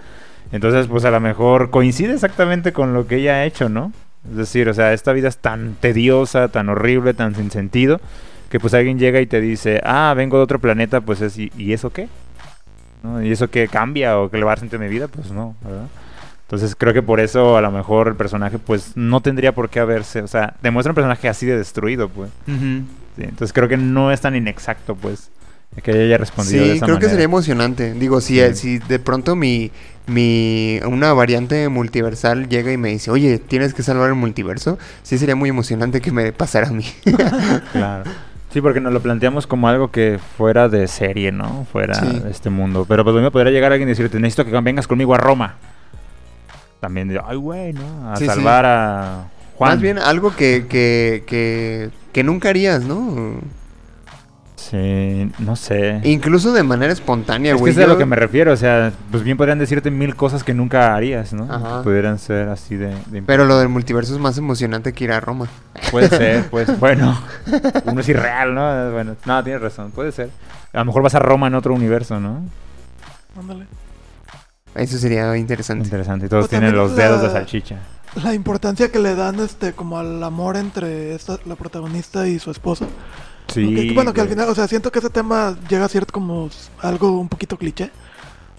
[0.52, 3.92] Entonces, pues a lo mejor coincide exactamente con lo que ella ha hecho, ¿no?
[4.30, 8.00] Es decir, o sea, esta vida es tan tediosa, tan horrible, tan sin sentido,
[8.50, 11.74] que pues alguien llega y te dice, ah, vengo de otro planeta, pues es, ¿y,
[11.74, 12.10] eso qué?
[13.02, 13.24] ¿No?
[13.24, 15.08] ¿Y eso qué cambia o qué le va a dar sentido a mi vida?
[15.08, 15.88] Pues no, ¿verdad?
[16.48, 19.80] Entonces creo que por eso a lo mejor el personaje pues no tendría por qué
[19.80, 22.30] haberse, o sea, demuestra un personaje así de destruido, pues.
[22.46, 25.32] Sí, entonces creo que no es tan inexacto, pues,
[25.84, 27.94] que ella haya respondido de Sí, esa creo que sería emocionante.
[27.94, 28.56] Digo, si, Sí.
[28.56, 29.72] si de pronto mi,
[30.08, 35.18] mi una variante multiversal llega y me dice, oye, tienes que salvar el multiverso, sí
[35.18, 36.86] sería muy emocionante que me pasara a mí.
[37.72, 38.04] Claro.
[38.54, 41.66] Sí, porque nos lo planteamos como algo que fuera de serie, ¿no?
[41.72, 42.20] Fuera Sí.
[42.20, 42.86] de este mundo.
[42.88, 45.56] Pero pues mismo podría llegar alguien y decirte, necesito que vengas conmigo a Roma.
[46.80, 48.12] También de, ay, güey, ¿no?
[48.12, 48.30] A Sí, sí.
[48.30, 49.24] salvar a
[49.58, 49.72] Juan.
[49.72, 53.40] Más bien algo que, que, que, que nunca harías, ¿no?
[54.56, 56.02] Sí, no sé.
[56.04, 57.74] Incluso de manera espontánea, es que güey.
[57.74, 60.54] es a lo que me refiero, o sea, pues bien podrían decirte mil cosas que
[60.56, 61.44] nunca harías, ¿no?
[61.44, 61.78] Ajá.
[61.80, 62.96] Que pudieran ser así de...
[63.08, 65.48] de Pero lo del multiverso es más emocionante que ir a Roma.
[65.92, 67.16] Puede ser, pues, bueno,
[67.86, 68.92] uno es irreal, ¿no?
[68.92, 70.30] Bueno, no, tienes razón, puede ser.
[70.74, 72.42] A lo mejor vas a Roma en otro universo, ¿no?
[73.40, 73.66] Ándale.
[74.76, 75.86] Eso sería interesante.
[75.86, 77.80] Interesante, y todos O tienen los dedos de salchicha.
[78.22, 82.52] La importancia que le dan este como al amor entre esta, la protagonista y su
[82.52, 82.86] esposo.
[83.48, 83.74] Sí.
[83.74, 86.50] Que- bueno, que al final, o sea, siento que ese tema llega a ser como
[86.82, 87.92] algo un poquito cliché.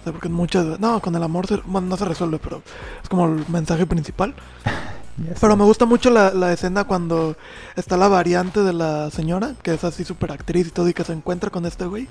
[0.00, 0.79] O sea, porque muchas...
[0.79, 2.62] No, con el amor se- bueno, no se resuelve, pero
[3.02, 4.35] es como el mensaje principal.
[5.40, 7.37] Pero me gusta mucho la, la escena cuando
[7.74, 11.05] está la variante de la señora, que es así súper actriz y todo, y que
[11.05, 12.07] se encuentra con este güey.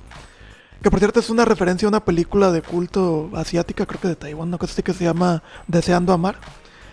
[0.86, 4.16] Que por cierto es una referencia a una película de culto asiática, creo que de
[4.16, 6.36] Taiwán, una cosa así que se llama Deseando Amar.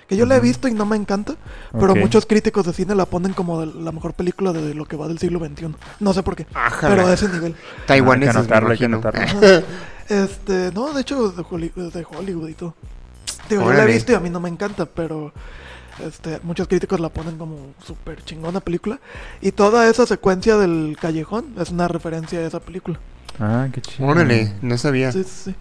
[0.08, 1.34] Que yo la he visto y no me encanta,
[1.78, 4.96] pero muchos críticos de cine la ponen como de la mejor película de lo que
[4.96, 5.74] va del siglo XXI.
[6.00, 6.94] No sé por qué, Ájala.
[6.94, 7.54] pero a ese nivel.
[7.86, 9.08] Taiwaneses, Hay que anotarlo, me hay que imagino.
[9.10, 9.66] anotarlo.
[10.08, 12.74] Este, no, de hecho, de, Holly- de Hollywood y todo.
[13.50, 15.34] Digo, yo la he visto y a mí no me encanta, pero
[16.02, 19.00] este, muchos críticos la ponen como súper chingona película.
[19.42, 22.98] Y toda esa secuencia del callejón es una referencia a esa película.
[23.38, 24.08] Ah, qué chido.
[24.08, 25.12] Órale, no sabía.
[25.12, 25.54] Sí, sí, sí.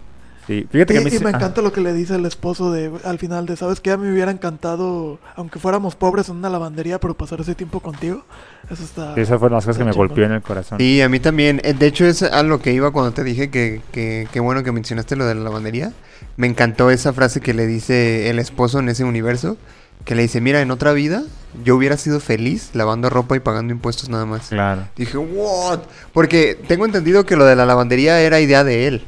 [0.46, 2.16] Sí, fíjate Y, que a mí y se- me ah, encanta lo que le dice
[2.16, 3.92] el esposo de al final de, ¿sabes qué?
[3.92, 7.78] A mí me hubiera encantado, aunque fuéramos pobres en una lavandería, pero pasar ese tiempo
[7.80, 8.24] contigo.
[8.68, 9.14] Eso está...
[9.14, 10.78] sí, Esas fueron las cosas que me golpeó en el corazón.
[10.78, 11.60] Sí, a mí también.
[11.62, 14.64] Eh, De hecho, es a lo que iba cuando te dije que, que, que bueno
[14.64, 15.92] que mencionaste lo de la lavandería.
[16.36, 19.56] Me encantó esa frase que le dice el esposo en ese universo.
[20.04, 21.22] Que le dice, mira, en otra vida
[21.64, 24.48] yo hubiera sido feliz lavando ropa y pagando impuestos nada más.
[24.48, 24.88] Claro.
[24.96, 25.80] Dije, what?
[26.12, 29.04] Porque tengo entendido que lo de la lavandería era idea de él.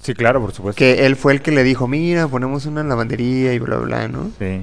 [0.00, 0.78] Sí, claro, por supuesto.
[0.78, 4.30] Que él fue el que le dijo, mira, ponemos una lavandería y bla, bla, ¿no?
[4.38, 4.62] Sí.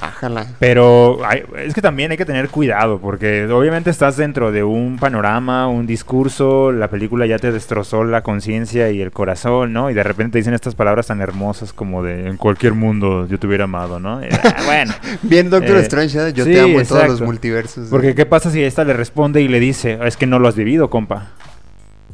[0.00, 0.46] Ájala.
[0.58, 4.98] Pero hay- es que también hay que tener cuidado, porque obviamente estás dentro de un
[4.98, 9.90] panorama, un discurso, la película ya te destrozó la conciencia y el corazón, ¿no?
[9.90, 13.38] Y de repente te dicen estas palabras tan hermosas como de en cualquier mundo yo
[13.38, 14.20] te hubiera amado, ¿no?
[14.44, 16.32] Ah, bueno, Bien, Doctor Eh, Strange, ¿eh?
[16.32, 17.88] yo sí, te amo en todos los multiversos.
[17.88, 20.56] porque ¿qué pasa si esta le responde y le dice, es que no lo has
[20.56, 21.28] vivido, compa?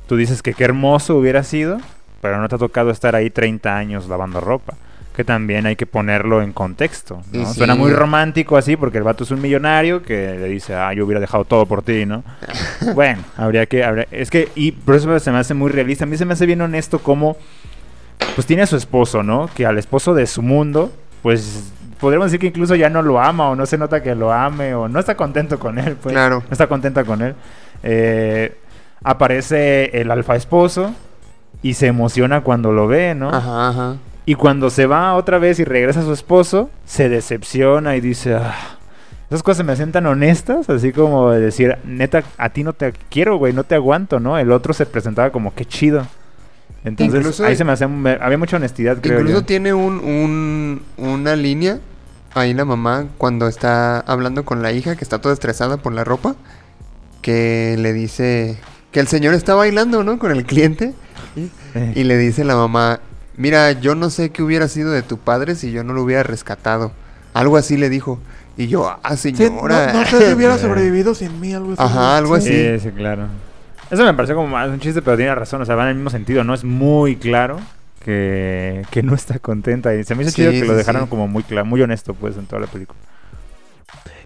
[0.07, 1.79] Tú dices que qué hermoso hubiera sido,
[2.21, 4.75] pero no te ha tocado estar ahí 30 años lavando ropa.
[5.19, 7.45] Que también hay que ponerlo en contexto, ¿no?
[7.49, 7.55] sí.
[7.59, 11.05] Suena muy romántico así porque el vato es un millonario que le dice, ah, yo
[11.05, 12.23] hubiera dejado todo por ti, ¿no?
[12.95, 16.05] bueno, habría que, habría- es que, y por eso se me hace muy realista.
[16.05, 17.37] A mí se me hace bien honesto como,
[18.37, 19.51] pues tiene a su esposo, ¿no?
[19.57, 23.49] Que al esposo de su mundo, pues podríamos decir que incluso ya no lo ama
[23.51, 26.13] o no se nota que lo ame o no está contento con él, pues.
[26.13, 26.45] Claro.
[26.47, 27.35] No está contenta con él.
[27.83, 28.57] Eh,
[29.03, 30.95] aparece el alfa esposo
[31.61, 33.31] y se emociona cuando lo ve, ¿no?
[33.31, 33.97] Ajá, ajá.
[34.29, 38.35] Y cuando se va otra vez y regresa a su esposo, se decepciona y dice,
[38.35, 38.55] "Ah".
[39.31, 42.93] esas cosas me hacen tan honestas, así como de decir, neta, a ti no te
[43.11, 44.37] quiero, güey, no te aguanto, ¿no?
[44.39, 46.07] El otro se presentaba como, qué chido.
[46.85, 49.45] Entonces, Incluso- ahí se me hace, me- había mucha honestidad, creo Incluso yo.
[49.47, 51.79] tiene un, un- una línea
[52.35, 56.05] ahí la mamá cuando está hablando con la hija que está toda estresada por la
[56.05, 56.37] ropa
[57.23, 58.59] que le dice
[58.93, 60.19] que el señor está bailando, ¿no?
[60.19, 60.93] Con el cliente
[61.95, 63.01] y le dice la mamá,
[63.39, 66.23] mira, yo no sé qué hubiera sido de tu padre si yo no lo hubiera
[66.23, 66.93] rescatado.
[67.35, 68.21] Algo así le dijo.
[68.57, 69.93] Y yo, ah, Sí, no, señora.
[69.93, 71.83] no sé si hubiera sobrevivido sin mí, algo así.
[71.83, 72.73] Ajá, algo así.
[72.75, 73.29] Sí, sí, claro.
[73.91, 75.63] Eso me pareció como más un chiste, pero tiene razón.
[75.63, 76.45] O sea, va en el mismo sentido.
[76.45, 77.69] No es muy claro
[78.01, 79.95] que, que no está contenta.
[79.95, 81.09] Y se me hizo Sí, chido que lo dejaron sí.
[81.09, 82.99] como muy claro, muy honesto, pues, en toda la película.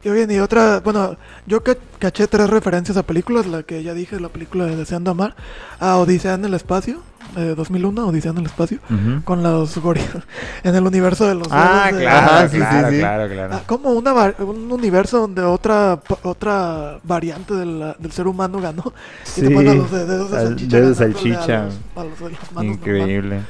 [0.04, 3.94] Y bien, y otra, bueno, yo ca- caché tres referencias a películas, la que ya
[3.94, 5.36] dije, la película de Deseando Amar,
[5.78, 7.02] a Odisea en el Espacio,
[7.36, 8.78] eh, 2001, Odisea en el Espacio,
[9.24, 10.22] con los gorilas,
[10.62, 13.00] en el universo de los Ah, dedos de- claro, Ajá, sí, claro, sí, sí.
[13.00, 13.54] claro, claro.
[13.56, 18.92] Ah, como una un universo donde otra otra variante de la- del ser humano ganó
[19.36, 21.64] y te Sí, ponen los de- dedos de al- salchicha dedos de ganándole a salchicha.
[21.64, 23.14] los- a los de las manos Increíble.
[23.36, 23.44] normales.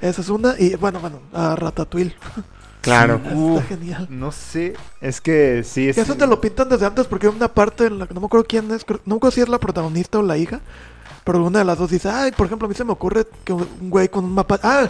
[0.00, 2.14] esa es una y bueno bueno a Ratatouille
[2.80, 3.16] Claro.
[3.24, 5.96] Está Uh, genial no sé, es que sí es...
[5.96, 8.20] que eso te lo pintan desde antes porque hay una parte en la que no
[8.20, 10.60] me acuerdo quién es no me acuerdo si es la protagonista o la hija
[11.24, 13.52] pero una de las dos dice ay por ejemplo a mí se me ocurre que
[13.52, 14.86] un güey con un mapa ah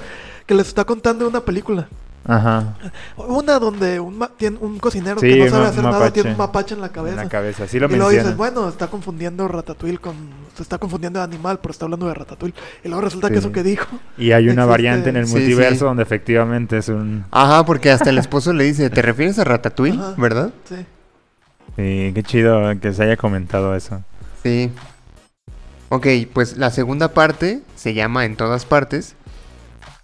[0.47, 1.89] que les está contando una película
[2.31, 2.75] Ajá,
[3.17, 6.37] una donde un, ma- tiene un cocinero Sí, que no sabe hacer nada tiene un
[6.37, 6.75] mapache.
[6.75, 9.97] en la en cabeza la cabeza, sí lo y luego dices, bueno, está confundiendo Ratatouille
[9.97, 10.15] con...
[10.55, 12.55] Se está confundiendo de animal, pero está hablando de Ratatouille.
[12.85, 13.39] Y luego resulta que Sí.
[13.39, 13.87] eso que dijo...
[14.19, 15.85] Y hay una existe- variante en el Sí, multiverso sí.
[15.87, 17.25] donde efectivamente es un...
[17.31, 19.99] Ajá, porque hasta el esposo le dice, ¿te refieres a Ratatouille?
[19.99, 20.15] Ajá.
[20.19, 20.51] ¿Verdad?
[20.69, 20.75] Sí.
[21.77, 24.03] Sí, qué chido que se haya comentado eso.
[24.43, 24.71] Sí.
[25.91, 29.15] Ok, pues la segunda parte se llama En todas partes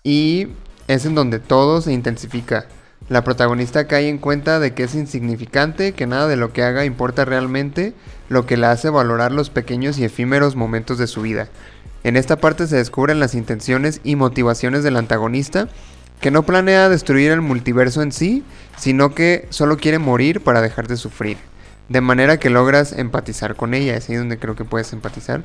[0.03, 0.49] y
[0.89, 2.67] es en donde todo se intensifica.
[3.11, 6.87] La protagonista cae en cuenta de que es insignificante, que nada de lo que haga
[6.87, 7.93] importa realmente,
[8.31, 11.49] lo que la hace valorar los pequeños y efímeros momentos de su vida.
[12.03, 15.69] En esta parte se descubren las intenciones y motivaciones del antagonista,
[16.21, 18.43] que no planea destruir el multiverso en sí,
[18.79, 21.37] sino que solo quiere morir para dejar de sufrir.
[21.91, 25.43] De manera que logras empatizar con ella, es ahí donde creo que puedes empatizar.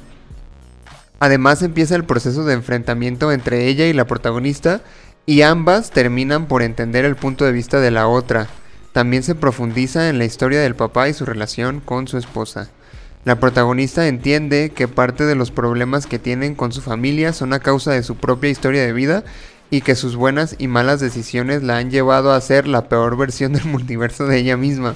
[1.19, 4.81] Además empieza el proceso de enfrentamiento entre ella y la protagonista
[5.25, 8.47] y ambas terminan por entender el punto de vista de la otra.
[8.93, 12.69] También se profundiza en la historia del papá y su relación con su esposa.
[13.25, 17.59] La protagonista entiende que parte de los problemas que tienen con su familia son a
[17.59, 19.23] causa de su propia historia de vida
[19.69, 23.53] y que sus buenas y malas decisiones la han llevado a ser la peor versión
[23.53, 24.95] del multiverso de ella misma.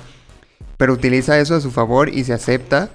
[0.78, 2.90] Pero utiliza eso a su favor y se acepta,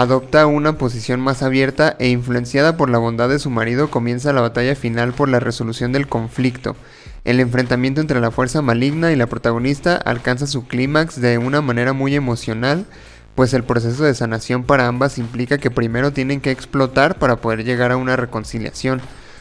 [0.00, 4.40] adopta una posición más abierta e influenciada por la bondad de su marido comienza la
[4.40, 6.76] batalla final por la resolución del conflicto.
[7.24, 11.94] El enfrentamiento entre la fuerza maligna y la protagonista alcanza su clímax de una manera
[11.94, 12.86] muy emocional,
[13.34, 17.64] pues el proceso de sanación para ambas implica que primero tienen que explotar para poder
[17.64, 19.00] llegar a una reconciliación.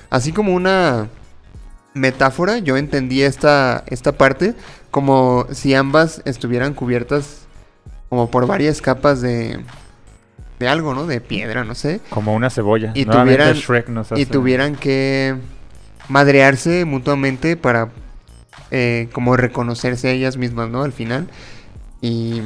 [0.10, 1.08] Así como una
[1.94, 4.56] metáfora, yo entendí esta, esta parte
[4.90, 7.46] como si ambas estuvieran cubiertas
[8.10, 9.60] como por varias capas de,
[10.60, 11.06] de algo, ¿no?
[11.06, 12.02] De piedra, no sé.
[12.10, 12.92] Como una cebolla.
[12.96, 15.36] Y tuvieran- Shrek nos Y tuvieran que
[16.10, 17.90] madrearse mutuamente para
[18.72, 20.84] eh, como reconocerse a ellas mismas, ¿no?
[20.84, 21.28] Al final.
[22.02, 22.42] Y...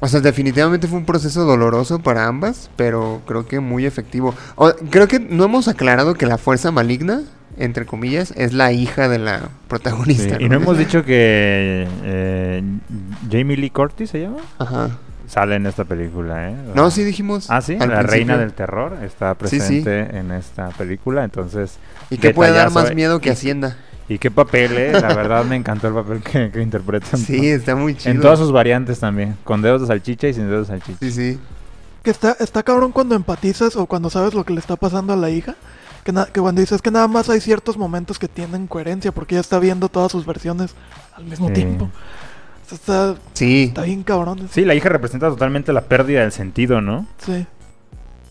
[0.00, 4.32] O sea, definitivamente fue un proceso doloroso para ambas, pero creo que muy efectivo.
[4.54, 7.22] O- creo que no hemos aclarado que la fuerza maligna,
[7.56, 10.36] entre comillas, es la hija de la Sí, protagonista.
[10.40, 12.62] Y no hemos dicho que eh,
[13.28, 14.36] Jamie Lee Curtis se llama.
[14.60, 14.90] Ajá.
[15.28, 16.56] Sale en esta película, ¿eh?
[16.74, 17.50] No, sí dijimos.
[17.50, 18.38] Ah, sí, la reina principio.
[18.38, 19.82] del terror está Sí, sí.
[19.82, 21.76] presente en esta película, entonces...
[22.10, 22.94] Y que puede dar más eh.
[22.94, 23.76] miedo que Hacienda.
[24.08, 24.92] Y qué papel, ¿eh?
[24.92, 27.20] La verdad me encantó el papel que, que interpretan.
[27.20, 28.14] Sí, está muy chido.
[28.14, 30.98] En todas sus variantes también, con dedos de salchicha y sin dedos de salchicha.
[31.00, 31.38] Sí, sí.
[32.02, 35.16] Que está, está cabrón cuando empatizas o cuando sabes lo que le está pasando a
[35.16, 35.56] la hija.
[36.04, 39.34] Que, na- que cuando dices que nada más hay ciertos momentos que tienen coherencia porque
[39.34, 40.74] ella está viendo todas sus versiones
[41.14, 41.54] al mismo Sí.
[41.54, 41.90] tiempo.
[42.70, 43.64] Está, Sí.
[43.68, 44.48] está bien cabrón.
[44.50, 47.06] Sí, la hija representa totalmente la pérdida del sentido, ¿no?
[47.24, 47.46] Sí.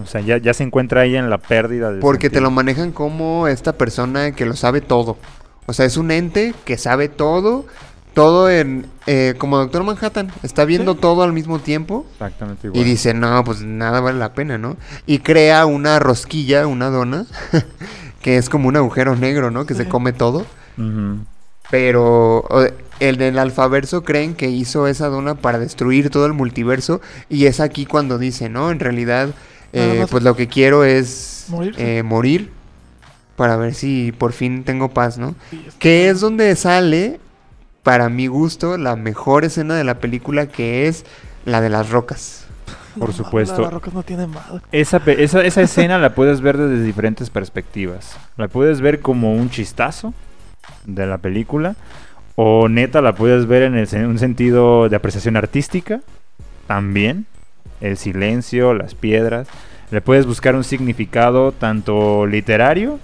[0.02, 2.92] O sea, ya, ya se encuentra ella en la pérdida del Porque te lo manejan
[2.92, 5.18] como esta persona que lo sabe todo.
[5.66, 7.66] O sea, es un ente que sabe todo.
[8.14, 8.88] Todo en.
[9.06, 10.32] eh, como Doctor Manhattan.
[10.44, 11.00] Está viendo Sí.
[11.02, 12.06] todo al mismo tiempo.
[12.14, 12.82] Exactamente igual.
[12.82, 14.76] Y dice, no, pues nada vale la pena, ¿no?
[15.06, 17.26] Y crea una rosquilla, una dona.
[18.22, 19.66] que es como un agujero negro, ¿no?
[19.68, 20.46] Que se come todo.
[21.70, 22.68] Pero o-
[23.00, 27.02] el del alfaverso creen que hizo esa dona para destruir todo el multiverso.
[27.30, 29.30] Y es aquí cuando dice, no, en realidad,
[29.74, 32.52] eh, pues lo que quiero es eh, morir
[33.36, 35.36] para ver si por fin tengo paz, ¿no?
[35.52, 37.20] Sí, Que es donde sale,
[37.84, 41.06] para mi gusto, la mejor escena de la película, que es
[41.46, 42.46] la de las rocas.
[43.00, 43.62] por supuesto.
[43.62, 44.60] La Rocas no tiene madre.
[44.72, 48.18] Esa, pe- esa, esa escena la puedes ver desde diferentes perspectivas.
[48.38, 50.14] La puedes ver como un chistazo
[50.86, 51.76] de la película.
[52.40, 56.02] O neta la puedes ver en el un sentido de apreciación artística.
[56.68, 57.26] También.
[57.82, 59.48] El silencio, las piedras.
[59.92, 63.00] Le puedes buscar un significado tanto literario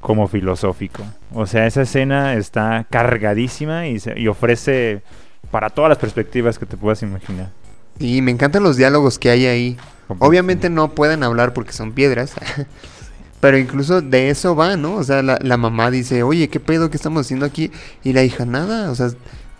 [0.00, 1.02] como filosófico.
[1.34, 5.02] O sea, esa escena está cargadísima y, se- y ofrece
[5.50, 7.50] para todas las perspectivas que te puedas imaginar.
[7.98, 9.76] Y me encantan los diálogos que hay ahí.
[10.20, 12.34] Obviamente no pueden hablar porque son piedras.
[13.40, 14.94] Pero incluso de eso va, ¿no?
[14.96, 17.70] O sea, la, la mamá dice, oye, ¿qué pedo que estamos haciendo aquí?
[18.02, 19.10] Y la hija, nada, o sea,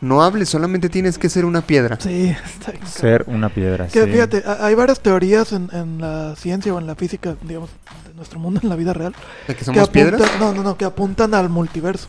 [0.01, 1.97] no hables, solamente tienes que ser una piedra.
[2.01, 4.11] Sí, está bien Ser una piedra, Que sí.
[4.11, 7.71] fíjate, ha- hay varias teorías en, en la ciencia o en la física, digamos,
[8.07, 9.13] de nuestro mundo, en la vida real,
[9.47, 10.21] ¿De que que somos piedras?
[10.41, 12.09] no, no, no, que apuntan al multiverso.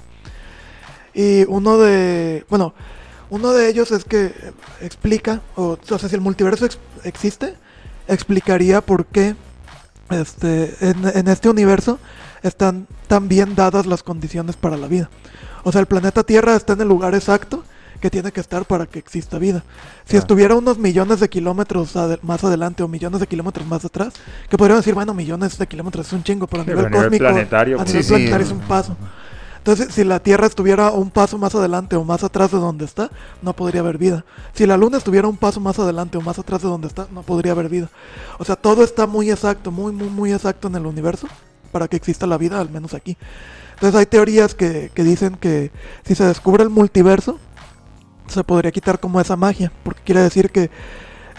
[1.14, 2.74] Y uno de, bueno,
[3.32, 4.34] uno de ellos es que
[4.82, 7.56] explica, o, o sea, si el multiverso ex- existe,
[8.08, 9.36] explicaría por qué
[10.10, 12.00] este, en, en este universo
[12.44, 15.10] están tan bien dadas las condiciones para la vida.
[15.64, 17.64] O sea, el planeta Tierra está en el lugar exacto
[18.00, 19.64] que tiene que estar para que exista vida.
[20.06, 20.20] Si Ah.
[20.20, 24.14] estuviera unos millones de kilómetros más adelante o millones de kilómetros más atrás,
[24.50, 26.90] que podríamos decir, bueno, millones de kilómetros es un chingo, pero a nivel pero a
[26.92, 28.54] nivel cósmico, planetario, a pues, nivel sí, planetario sí.
[28.54, 28.96] es un paso.
[29.60, 33.12] Entonces, si la Tierra estuviera un paso más adelante o más atrás de donde está,
[33.42, 34.26] no podría haber vida.
[34.54, 37.24] Si la Luna estuviera un paso más adelante o más atrás de donde está, no
[37.24, 37.90] podría haber vida.
[38.38, 41.28] O sea, todo está muy exacto, muy, muy, muy exacto en el universo
[41.72, 43.18] para que exista la vida, al menos aquí.
[43.76, 45.72] Entonces hay teorías que, que dicen que
[46.06, 47.38] si se descubre el multiverso,
[48.28, 50.70] se podría quitar como esa magia, porque quiere decir que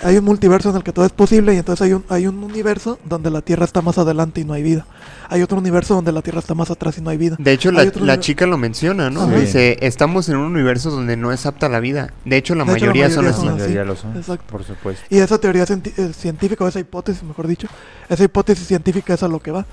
[0.02, 2.42] hay un multiverso en el que todo es posible y entonces hay un, hay un
[2.42, 4.86] universo donde la Tierra está más adelante y no hay vida.
[5.28, 7.36] Hay otro universo donde la Tierra está más atrás y no hay vida.
[7.38, 9.22] De hecho, la, la chica lo menciona, ¿no?
[9.22, 9.36] Ajá.
[9.36, 12.12] Dice, estamos en un universo donde no es apta la vida.
[12.24, 13.38] De hecho, la De hecho, la mayoría son mayoría así.
[13.40, 14.44] son La mayoría lo son, Exacto.
[14.50, 15.04] por supuesto.
[15.10, 17.68] Y esa teoría eh, científica, o esa hipótesis, mejor dicho,
[18.08, 19.66] esa hipótesis científica es a lo que va.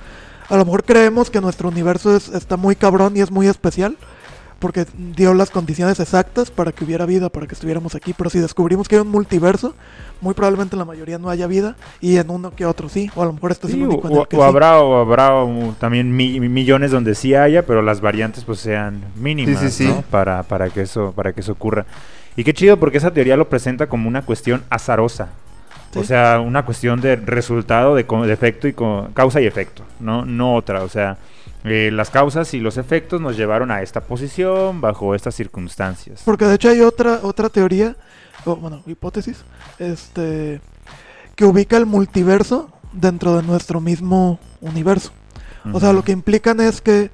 [0.49, 3.97] A lo mejor creemos que nuestro universo es- está muy cabrón y es muy especial,
[4.59, 8.13] porque dio las condiciones exactas para que hubiera vida, para que estuviéramos aquí.
[8.17, 9.75] Pero si descubrimos que hay un multiverso,
[10.21, 13.21] muy probablemente en la mayoría no haya vida, y en uno que otro sí, o
[13.21, 14.45] a lo mejor este es Sí, el o, único en o- el que o sí.
[14.47, 15.31] habrá, o habrá
[15.79, 19.89] también mi- millones donde sí haya, pero las variantes pues sean mínimas, Sí, sí, sí.
[19.89, 20.01] ¿no?
[20.09, 21.85] Para, para, que eso, para que eso ocurra.
[22.35, 25.29] Y qué chido porque esa teoría lo presenta como una cuestión azarosa.
[25.95, 29.81] O sea, una cuestión de resultado, de, co- de efecto y co- causa y efecto,
[29.99, 30.25] ¿no?
[30.25, 30.83] No otra.
[30.83, 31.17] O sea,
[31.69, 36.21] eh, las causas y los efectos nos llevaron a esta posición bajo estas circunstancias.
[36.25, 37.95] Porque de hecho hay otra, otra teoría,
[38.45, 39.37] o bueno, hipótesis,
[39.79, 40.61] este,
[41.35, 45.11] que ubica el multiverso dentro de nuestro mismo universo.
[45.73, 47.11] O sea, lo que implican es que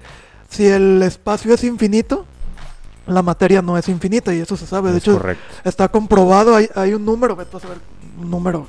[0.48, 2.26] si el espacio es infinito,
[3.08, 4.92] la materia no es infinita y eso se sabe.
[4.92, 5.44] De Es hecho, correcto.
[5.64, 7.80] está comprobado, hay, hay un número, vete a saber,
[8.22, 8.68] un número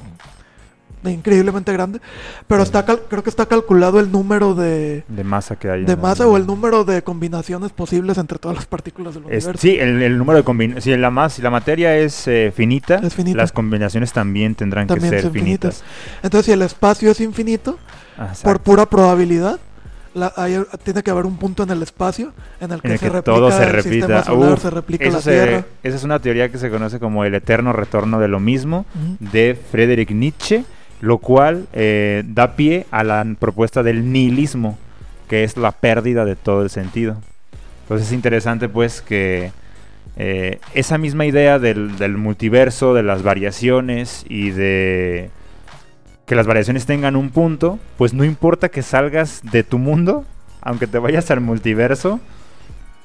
[1.12, 2.00] increíblemente grande,
[2.46, 5.84] pero está cal- creo que está calculado el número de, De masa que hay.
[5.84, 9.60] de masa o el número de combinaciones posibles entre todas las partículas del Es- universo.
[9.60, 10.84] sí, el, el número de combinaciones.
[10.84, 13.38] Si la, más, si la materia es, eh, finita, Es finita.
[13.38, 15.82] las combinaciones también tendrán También que ser finitas.
[16.22, 17.78] Entonces, si el espacio es infinito,
[18.42, 19.58] por pura probabilidad,
[20.14, 22.98] la- hay- tiene que haber un punto en el espacio en el que, en el
[23.00, 23.90] se que replica todo se el repita.
[23.90, 25.64] sistema solar, Uf, se replica eso la se- Tierra.
[25.82, 28.86] esa es una teoría que se conoce como el eterno retorno de lo mismo
[29.18, 30.64] de Friedrich Nietzsche,
[31.04, 34.78] lo cual eh, da pie a la propuesta del nihilismo,
[35.28, 37.16] que es la pérdida de todo el sentido.
[37.82, 39.52] Entonces es interesante pues que
[40.16, 45.30] eh, esa misma idea del, del multiverso, de las variaciones y de
[46.26, 50.24] que las variaciones tengan un punto, pues no importa que salgas de tu mundo,
[50.62, 52.18] aunque te vayas al multiverso,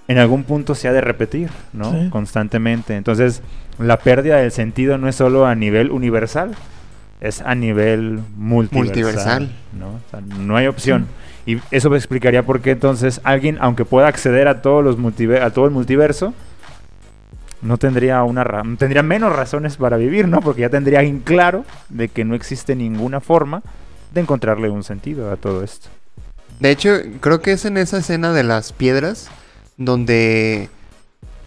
[0.08, 1.92] en algún punto se ha de repetir, ¿no?
[1.92, 2.10] Sí.
[2.10, 2.96] Constantemente.
[2.96, 3.42] Entonces,
[3.78, 6.56] la pérdida del sentido no es solo a nivel universal,
[7.22, 8.86] es a nivel multiversal.
[8.86, 9.56] Multiversal.
[9.78, 9.88] ¿no?
[9.88, 11.08] O sea, no hay opción.
[11.46, 14.96] Y eso me explicaría por qué entonces alguien, aunque pueda acceder a todos los
[15.42, 16.34] a todo el multiverso,
[17.62, 20.40] no tendría una ra- tendría menos razones para vivir, ¿no?
[20.42, 23.64] Porque ya tendría en claro de que no existe ninguna forma
[24.14, 25.90] de encontrarle un sentido a todo esto.
[26.60, 29.30] De hecho, creo que es en esa escena de las piedras
[29.78, 30.70] donde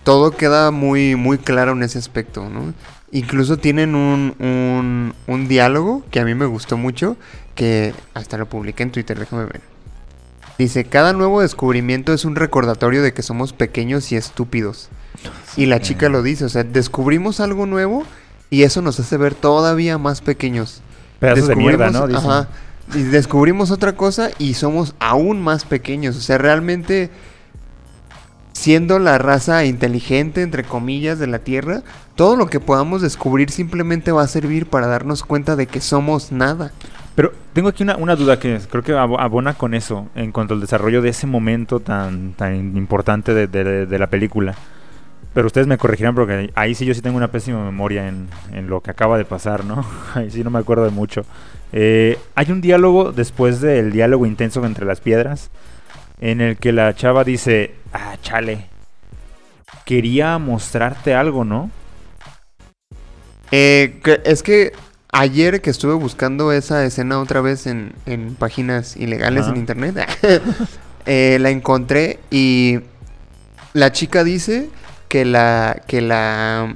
[0.05, 2.75] todo queda muy, muy claro en ese aspecto, ¿no?
[3.13, 7.17] Incluso tienen un, un, un diálogo que a mí me gustó mucho,
[7.55, 9.61] que hasta lo publiqué en Twitter, déjame ver.
[10.59, 14.89] Dice, cada nuevo descubrimiento es un recordatorio de que somos pequeños y estúpidos.
[15.57, 18.05] Y la chica lo dice, o sea, descubrimos algo nuevo
[18.49, 20.83] y eso nos hace ver todavía más pequeños.
[21.21, 22.07] Pedazos de mierda, ¿no?
[22.07, 22.31] Dicen.
[22.31, 22.49] Ajá.
[22.95, 26.17] Y descubrimos otra cosa y somos aún más pequeños.
[26.17, 27.11] O sea, realmente
[28.53, 31.83] siendo la raza inteligente, entre comillas, de la Tierra,
[32.15, 36.33] todo lo que podamos descubrir simplemente va a servir para darnos cuenta de que somos
[36.33, 36.73] nada.
[37.15, 40.61] Pero tengo aquí una, duda que creo que abo- abona con eso en cuanto al
[40.61, 44.55] desarrollo de ese momento tan, tan importante de, la película.
[45.35, 48.69] Pero ustedes me corregirán porque ahí sí yo sí tengo una pésima memoria en, en
[48.69, 49.83] lo que acaba de pasar, ¿no?
[50.15, 51.25] Ahí sí no me acuerdo de mucho.
[51.73, 55.51] Eh, hay un diálogo después del diálogo intenso entre las piedras
[56.23, 58.67] en el que la chava dice, ah, chale,
[59.85, 61.69] quería mostrarte algo, ¿no?
[63.51, 64.73] Eh, es que
[65.11, 69.97] ayer que estuve buscando esa escena otra vez en, en páginas ilegales en internet,
[71.07, 72.79] eh, la encontré y
[73.73, 74.71] la chica dice
[75.09, 76.73] que la que la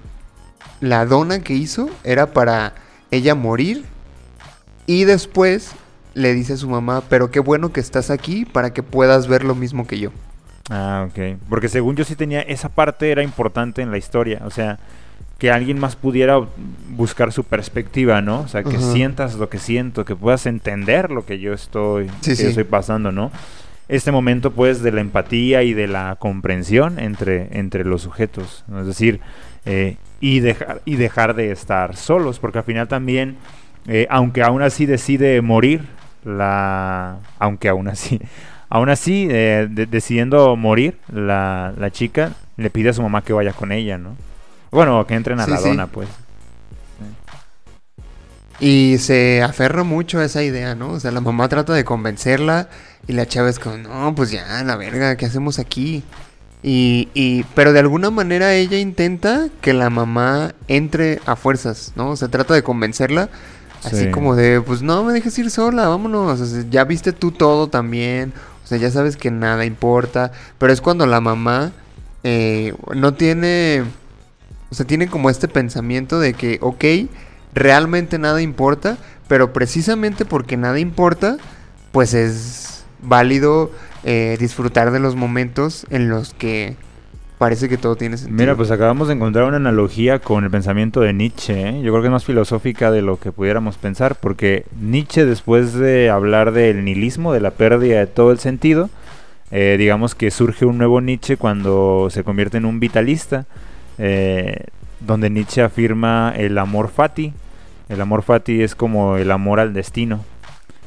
[0.80, 2.74] la dona que hizo era para
[3.12, 3.84] ella morir
[4.86, 5.70] y después
[6.16, 9.44] le dice a su mamá, pero qué bueno que estás aquí para que puedas ver
[9.44, 10.10] lo mismo que yo.
[10.70, 11.36] Ah, ok.
[11.50, 14.40] Porque según yo sí tenía, esa parte era importante en la historia.
[14.46, 14.78] O sea,
[15.38, 16.40] que alguien más pudiera
[16.88, 18.40] buscar su perspectiva, ¿no?
[18.40, 22.30] O sea, que sientas lo que siento, que puedas entender lo que yo estoy, Sí,
[22.30, 22.42] que sí.
[22.44, 23.30] yo estoy pasando, ¿no?
[23.88, 28.64] Este momento, pues, de la empatía y de la comprensión entre, entre los sujetos.
[28.68, 28.80] ¿no?
[28.80, 29.20] Es decir,
[29.66, 33.36] eh, y, dejar, y dejar de estar solos, porque al final también,
[33.86, 35.82] eh, aunque aún así decide morir,
[36.26, 38.20] la aunque aún así,
[38.68, 43.32] aún así, eh, de- decidiendo morir, la, la chica le pide a su mamá que
[43.32, 44.16] vaya con ella, ¿no?
[44.70, 45.68] Bueno, que entren a Sí, la sí.
[45.68, 46.08] dona, pues.
[48.58, 50.92] Y se aferra mucho a esa idea, ¿no?
[50.92, 52.68] O sea, la mamá trata de convencerla
[53.06, 56.02] y la chava es como, no, pues ya, la verga, ¿qué hacemos aquí?
[56.62, 62.10] Y, y, pero de alguna manera ella intenta que la mamá entre a fuerzas, ¿no?
[62.10, 63.28] O sea, trata de convencerla,
[63.84, 64.10] así Sí.
[64.10, 67.68] como de, pues no me dejes ir sola, vámonos, o sea, ya viste tú todo
[67.68, 68.32] también,
[68.64, 71.72] o sea, ya sabes que nada importa, pero es cuando la mamá
[72.24, 73.84] eh, no tiene,
[74.70, 76.84] o sea, tiene como este pensamiento de que, ok,
[77.54, 78.98] realmente nada importa,
[79.28, 81.36] pero precisamente porque nada importa,
[81.92, 83.70] pues es válido
[84.04, 86.76] eh, disfrutar de los momentos en los que
[87.38, 88.38] parece que todo tiene sentido.
[88.38, 91.68] Mira, pues acabamos de encontrar una analogía con el pensamiento de Nietzsche.
[91.68, 91.82] ¿eh?
[91.82, 96.10] Yo creo que es más filosófica de lo que pudiéramos pensar, porque Nietzsche, después de
[96.10, 98.90] hablar del nihilismo, de la pérdida de todo el sentido,
[99.50, 103.46] eh, digamos que surge un nuevo Nietzsche cuando se convierte en un vitalista,
[103.98, 104.64] eh,
[105.00, 107.32] donde Nietzsche afirma el amor fati.
[107.88, 110.24] El amor fati es como el amor al destino.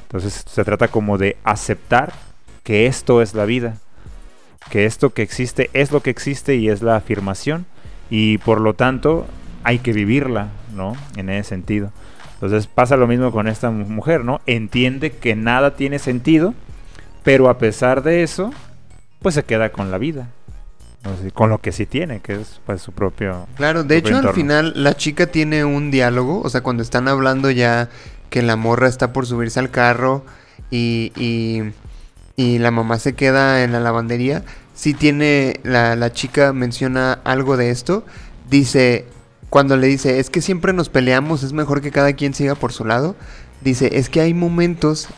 [0.03, 2.11] Entonces se trata como de aceptar
[2.63, 3.75] que esto es la vida
[4.69, 7.65] que esto que existe es lo que existe y es la afirmación
[8.09, 9.25] y por lo tanto
[9.63, 10.95] hay que vivirla, ¿no?
[11.15, 11.91] En ese sentido.
[12.35, 14.41] Entonces pasa lo mismo con esta mu- mujer, ¿no?
[14.45, 16.53] Entiende que nada tiene sentido,
[17.23, 18.51] pero a pesar de eso,
[19.21, 20.29] pues se queda con la vida,
[21.33, 23.47] con lo que sí tiene, que es pues su propio...
[23.57, 27.07] Claro, de propio hecho al final la chica tiene un diálogo, o sea, cuando están
[27.07, 27.89] hablando ya
[28.29, 30.23] que la morra está por subirse al carro
[30.71, 31.71] y, y,
[32.39, 37.57] y la mamá se queda en la lavandería, sí tiene, la, la chica menciona algo
[37.57, 38.05] de esto,
[38.49, 39.05] dice,
[39.49, 42.71] cuando le dice, es que siempre nos peleamos, es mejor que cada quien siga por
[42.71, 43.17] su lado,
[43.59, 45.09] dice, es que hay momentos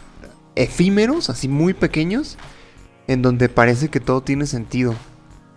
[0.55, 2.39] efímeros, así muy pequeños,
[3.05, 4.95] en donde parece que todo tiene sentido,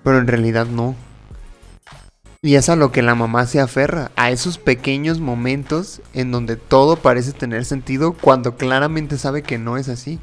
[0.02, 0.94] pero en realidad no.
[2.42, 6.56] Y es a lo que la mamá se aferra, a esos pequeños momentos en donde
[6.56, 10.20] todo parece tener sentido cuando claramente sabe que no es así.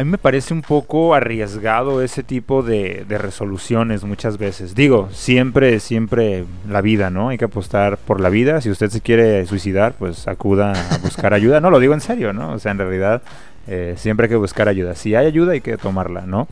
[0.00, 4.74] A mí me parece un poco arriesgado ese tipo de, resoluciones muchas veces.
[4.74, 7.28] Digo, siempre, siempre la vida, ¿no?
[7.28, 8.62] Hay que apostar por la vida.
[8.62, 11.60] Si usted se quiere suicidar, pues acuda a buscar ayuda.
[11.60, 12.52] No, lo digo en serio, ¿no?
[12.52, 13.20] O sea, en realidad
[13.68, 14.94] eh, siempre hay que buscar ayuda.
[14.94, 16.48] Si hay ayuda, hay que tomarla, ¿no?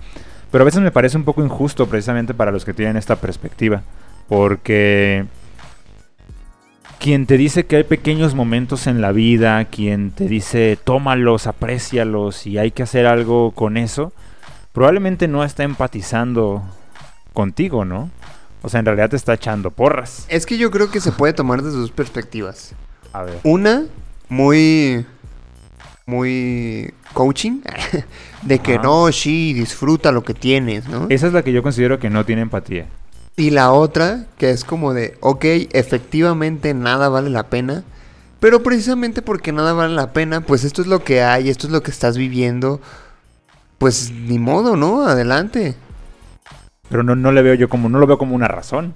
[0.52, 3.80] Pero a veces me parece un poco injusto precisamente para los que tienen esta perspectiva.
[4.28, 5.24] Porque
[6.98, 12.46] quien te dice que hay pequeños momentos en la vida, quien te dice tómalos, aprécialos
[12.46, 14.12] y hay que hacer algo con eso,
[14.72, 16.62] probablemente no está empatizando
[17.32, 18.10] contigo, ¿no?
[18.62, 20.26] O sea, en realidad te está echando porras.
[20.28, 22.74] Es que yo creo que se puede tomar desde dos perspectivas.
[23.12, 23.38] A ver.
[23.44, 23.84] Una,
[24.28, 25.06] muy.
[26.06, 26.92] Muy.
[27.12, 27.60] coaching.
[28.42, 28.82] de que Ajá.
[28.82, 31.06] no, sí, disfruta lo que tienes, ¿no?
[31.08, 32.86] Esa es la que yo considero que no tiene empatía.
[33.38, 37.84] Y la otra, que es como de, ok, efectivamente nada vale la pena.
[38.40, 41.72] Pero precisamente porque nada vale la pena, pues esto es lo que hay, esto es
[41.72, 42.80] lo que estás viviendo.
[43.78, 45.06] Pues ni modo, ¿no?
[45.06, 45.76] Adelante.
[46.88, 48.92] Pero no, no le veo yo como, no lo veo como una razón.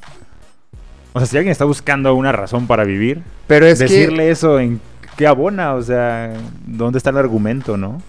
[1.13, 4.31] O sea, si alguien está buscando una razón para vivir, Pero es decirle que.
[4.33, 4.81] eso en
[5.17, 6.33] qué abona, o sea,
[6.67, 8.03] ¿dónde está el argumento, no?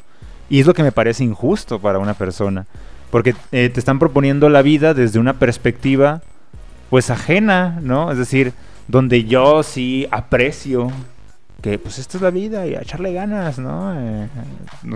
[0.50, 2.66] Y es lo que me parece injusto para una persona.
[3.14, 6.24] Porque eh, te están proponiendo la vida desde una perspectiva,
[6.90, 8.12] pues ajena, ¿no?
[8.12, 8.54] Es decir,
[8.88, 10.92] donde yo sí aprecio
[11.62, 13.94] que, pues, esta es la vida y a echarle ganas, ¿no?
[13.96, 14.28] Eh,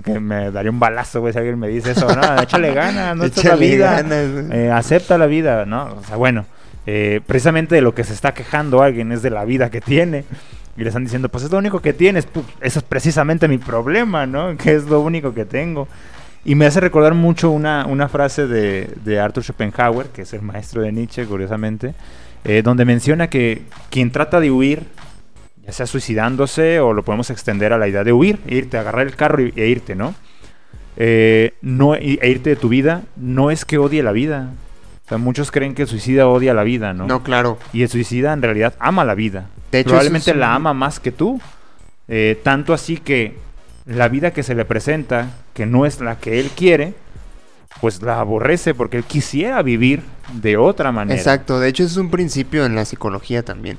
[0.03, 2.41] que me daría un balazo, güey, si alguien me dice eso, ¿no?
[2.41, 4.01] Échale ganas, no esta es la vida.
[4.01, 4.51] ganas.
[4.51, 5.97] Eh, acepta la vida, ¿no?
[5.97, 6.47] O sea, bueno,
[6.87, 10.25] eh, precisamente de lo que se está quejando alguien es de la vida que tiene.
[10.75, 12.25] Y le están diciendo, pues es lo único que tienes.
[12.25, 14.57] Pues, eso es precisamente mi problema, ¿no?
[14.61, 15.87] Que es lo único que tengo.
[16.45, 20.41] Y me hace recordar mucho una, una frase de, de Arthur Schopenhauer, que es el
[20.41, 21.93] maestro de Nietzsche, curiosamente,
[22.45, 24.83] eh, donde menciona que quien trata de huir
[25.65, 29.15] ya sea suicidándose o lo podemos extender a la idea de huir, irte, agarrar el
[29.17, 30.15] carro y- e irte, ¿no?
[30.95, 34.51] Eh, no e irte de tu vida no es que odie la vida.
[35.05, 37.05] O sea, muchos creen que el suicida odia la vida, ¿no?
[37.05, 37.57] No, claro.
[37.73, 39.47] Y el suicida en realidad ama la vida.
[39.71, 41.39] De hecho, Probablemente es la ama más que tú.
[42.07, 43.35] Eh, tanto así que
[43.87, 46.93] la vida que se le presenta, que no es la que él quiere,
[47.81, 50.01] pues la aborrece porque él quisiera vivir
[50.33, 51.17] de otra manera.
[51.17, 51.59] Exacto.
[51.59, 53.77] De hecho, es un principio en la psicología también.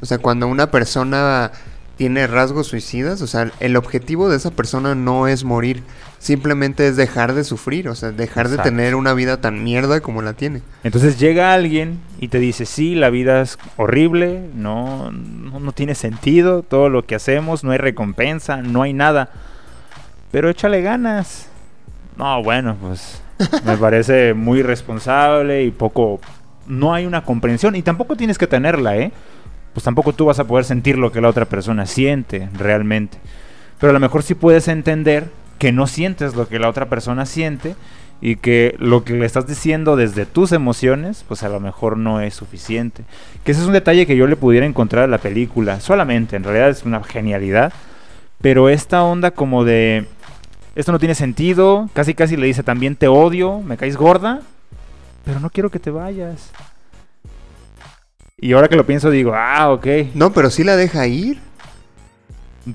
[0.00, 1.52] O sea, cuando una persona
[1.96, 5.82] tiene rasgos suicidas, o sea, el objetivo de esa persona no es morir,
[6.24, 10.22] simplemente es dejar de sufrir, o sea, dejar de tener una vida tan mierda como
[10.22, 10.62] la tiene.
[10.82, 15.94] Entonces llega alguien y te dice, sí, la vida es horrible, no, no, no tiene
[15.94, 19.28] sentido, todo lo que hacemos, no hay recompensa, no hay nada,
[20.30, 21.50] pero échale ganas.
[22.16, 23.20] No, bueno, pues
[23.66, 26.20] me parece muy irresponsable y poco...
[26.66, 29.12] No hay una comprensión y tampoco tienes que tenerla, ¿eh?
[29.74, 33.18] Pues tampoco tú vas a poder sentir lo que la otra persona siente realmente.
[33.78, 35.28] Pero a lo mejor sí puedes entender
[35.64, 37.74] que no sientes lo que la otra persona siente
[38.20, 42.20] y que lo que le estás diciendo desde tus emociones, pues a lo mejor no
[42.20, 43.04] es suficiente.
[43.44, 46.44] Que ese es un detalle que yo le pudiera encontrar a la película, solamente, en
[46.44, 47.72] realidad es una genialidad,
[48.42, 50.04] pero esta onda como de,
[50.74, 54.42] esto no tiene sentido, casi casi le dice también te odio, me caes gorda,
[55.24, 56.50] pero no quiero que te vayas.
[58.36, 61.38] Y ahora que lo pienso digo, ah, ok, No, pero sí la deja ir.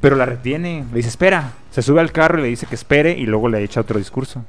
[0.01, 3.17] Pero la retiene, le dice espera, se sube al carro y le dice que espere
[3.17, 4.45] y luego le echa otro discurso.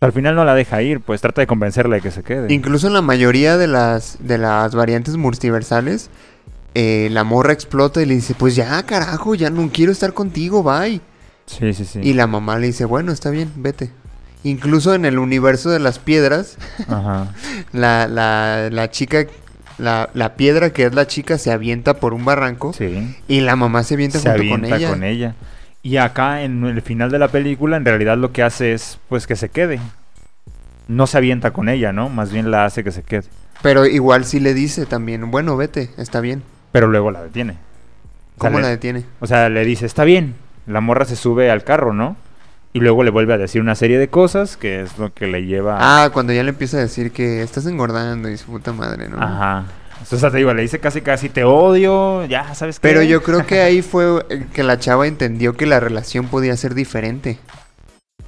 [0.00, 2.52] Al final no la deja ir, pues trata de convencerla de que se quede.
[2.52, 6.08] Incluso en la mayoría de las, de las variantes multiversales,
[6.74, 10.62] eh, la morra explota y le dice, pues ya, carajo, ya no quiero estar contigo,
[10.62, 11.00] bye.
[11.46, 12.00] Sí, sí, sí.
[12.02, 13.90] Y la mamá le dice, bueno, está bien, vete.
[14.44, 17.32] Incluso en el universo de las piedras, Ajá.
[17.72, 19.26] la, la, la chica,
[19.78, 23.16] la, la piedra que es la chica se avienta por un barranco Sí.
[23.28, 24.88] y la mamá se avienta Se junto avienta con ella.
[24.90, 25.34] con ella.
[25.82, 29.26] Y acá en el final de la película, en realidad lo que hace es pues
[29.26, 29.80] que se quede.
[30.88, 32.08] No se avienta con ella, ¿no?
[32.08, 33.24] Más bien la hace que se quede.
[33.62, 36.42] Pero igual sí le dice también, bueno, vete, está bien.
[36.72, 37.52] Pero luego la detiene.
[38.36, 39.04] O sea, ¿Cómo le- la detiene?
[39.20, 40.34] O sea, le dice, está bien.
[40.66, 42.16] La morra se sube al carro, ¿no?
[42.72, 45.46] Y luego le vuelve a decir una serie de cosas que es lo que le
[45.46, 45.78] lleva...
[45.80, 49.20] Ah, cuando ya le empieza a decir que estás engordando y su puta madre, ¿no?
[49.20, 49.64] Ajá.
[50.12, 52.86] O sea, te digo, le dice casi casi te odio, ya, ¿sabes qué?
[52.88, 56.74] Pero yo creo que ahí fue que la chava entendió que la relación podía ser
[56.74, 57.38] diferente.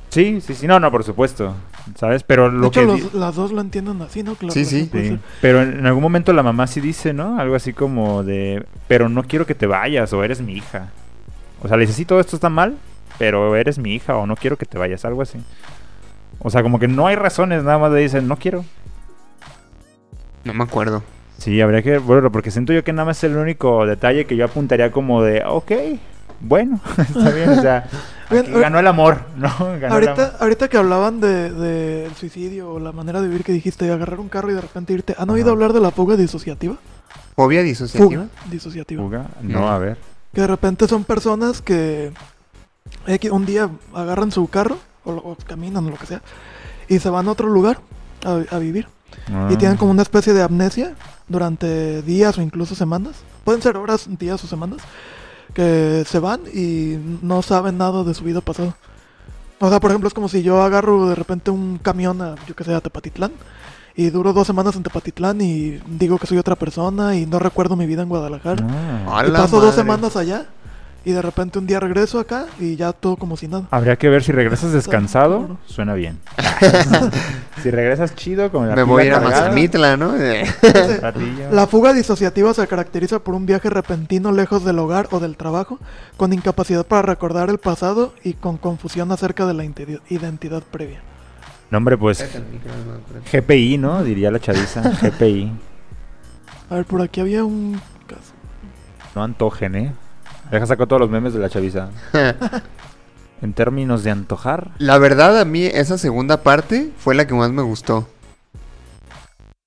[0.08, 1.54] Sí, sí, sí, no, no, por supuesto,
[1.94, 2.24] ¿sabes?
[2.24, 2.86] Pero De lo hecho, que...
[2.86, 4.34] los- las dos lo entienden así, ¿no?
[4.34, 4.90] Que la Sí, sí.
[4.92, 7.38] Sí, pero en en algún momento la mamá sí dice, ¿no?
[7.38, 10.88] Algo así como de, pero no quiero que te vayas o eres mi hija.
[11.62, 12.74] O sea, le dice, sí, todo esto está mal,
[13.20, 15.38] pero eres mi hija o no quiero que te vayas, algo así.
[16.38, 18.64] O sea, como que no hay razones, nada más le dicen, no quiero.
[20.42, 21.02] No me acuerdo.
[21.36, 24.36] Sí, habría que verlo, porque siento yo que nada más es el único detalle que
[24.36, 25.70] yo apuntaría como de, ok,
[26.40, 27.86] bueno, está bien, o sea,
[28.30, 29.50] Bien, ganó el amor, ¿no?
[29.58, 29.92] Ganó el amor.
[29.92, 33.84] Ahorita, ahorita que hablaban de, de el suicidio o la manera de vivir que dijiste,
[33.84, 36.76] de agarrar un carro y de repente irte, ¿han oído hablar de la fuga disociativa?
[37.36, 38.22] ¿Fobia disociativa?
[38.22, 39.02] Fuga disociativa.
[39.02, 39.26] ¿Fuga?
[39.42, 39.68] No, No.
[39.68, 39.98] a ver.
[40.32, 42.12] Que de repente son personas que
[43.06, 46.22] eh, que un día agarran su carro o, caminan o lo que sea
[46.88, 47.80] y se van a otro lugar
[48.24, 48.86] a, a vivir.
[49.28, 49.48] Y Ah.
[49.58, 50.94] tienen como una especie de amnesia
[51.28, 53.16] durante días o incluso semanas.
[53.44, 54.78] Pueden ser horas, días o semanas.
[55.54, 58.76] Que se van y no saben nada de su vida pasada.
[59.58, 62.54] O sea, por ejemplo, es como si yo agarro de repente un camión a, yo
[62.54, 63.32] que sé, a Tepatitlán.
[63.96, 67.74] Y duro dos semanas en Tepatitlán y digo que soy otra persona y no recuerdo
[67.76, 68.64] mi vida en Guadalajara.
[69.08, 69.18] Ah.
[69.20, 70.46] A y paso dos semanas allá
[71.04, 73.66] y de repente un día regreso acá y ya todo como si nada.
[73.70, 76.18] Habría que ver si regresas descansado, suena bien.
[77.62, 80.16] si regresas chido con la Me voy a ir a Mazamitla, ¿no?
[80.16, 80.44] Eh.
[81.50, 85.78] La fuga disociativa se caracteriza por un viaje repentino lejos del hogar o del trabajo,
[86.16, 91.00] con incapacidad para recordar el pasado y con confusión acerca de la identidad previa.
[91.70, 92.26] No, hombre, pues
[93.32, 94.02] GPI, ¿no?
[94.02, 94.82] Diría la chaviza.
[95.02, 95.52] GPI.
[96.68, 98.32] A ver, por aquí había un caso.
[99.14, 99.92] No antojen, ¿eh?
[100.50, 101.90] Deja saco todos los memes de la chaviza.
[103.42, 104.72] En términos de antojar.
[104.76, 108.06] La verdad, a mí esa segunda parte fue la que más me gustó.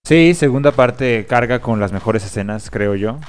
[0.06, 3.20] Sí, segunda parte carga con las mejores escenas, creo yo.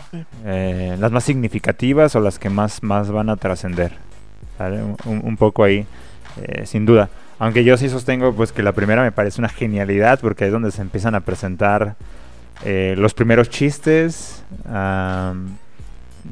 [0.44, 3.92] Eh, las más significativas o las que más, más van a trascender.
[5.07, 5.86] Un, poco ahí,
[6.42, 7.09] eh, sin duda.
[7.38, 10.72] Aunque yo sí sostengo pues que la primera me parece una genialidad porque es donde
[10.72, 11.96] se empiezan a presentar
[12.64, 14.42] eh, los primeros chistes.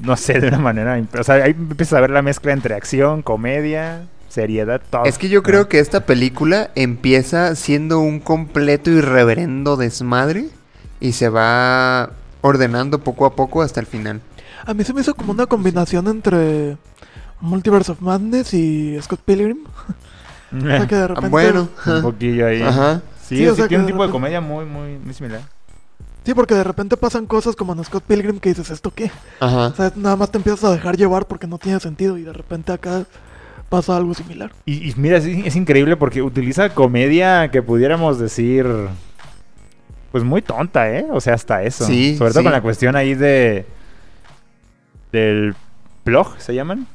[0.01, 1.01] No sé, de una manera...
[1.19, 5.05] O sea, ahí empiezas a ver la mezcla entre acción, comedia, seriedad, todo.
[5.05, 5.69] Es que yo creo Ah.
[5.69, 10.47] que esta película empieza siendo un completo y reverendo desmadre
[11.01, 14.21] y se va ordenando poco a poco hasta el final.
[14.65, 16.77] A mí se me hizo como una combinación entre
[17.41, 19.59] Multiverse of Madness y Scott Pilgrim.
[20.55, 21.31] O sea, que de repente...
[21.31, 22.61] Bueno, Un poquillo ahí.
[22.61, 23.01] ajá.
[23.27, 25.15] Sí, Sí, o sí, sea, tiene un que de tipo de comedia muy, muy, muy
[25.15, 25.41] similar.
[26.25, 29.11] Sí, porque de repente pasan cosas como en Scott Pilgrim que dices, ¿esto qué?
[29.41, 29.69] Ajá.
[29.69, 32.33] O sea, nada más te empiezas a dejar llevar porque no tiene sentido y de
[32.33, 33.05] repente acá
[33.69, 34.53] pasa algo similar.
[34.65, 38.67] Y, y mira, es, es increíble porque utiliza comedia que pudiéramos decir.
[40.13, 41.07] Pues muy tonta, ¿eh?
[41.11, 41.87] O sea, hasta eso.
[41.87, 42.45] Sí, Sobre todo sí.
[42.45, 43.65] con la cuestión ahí de.
[45.11, 45.55] Del
[46.05, 46.87] plug, ¿se llaman?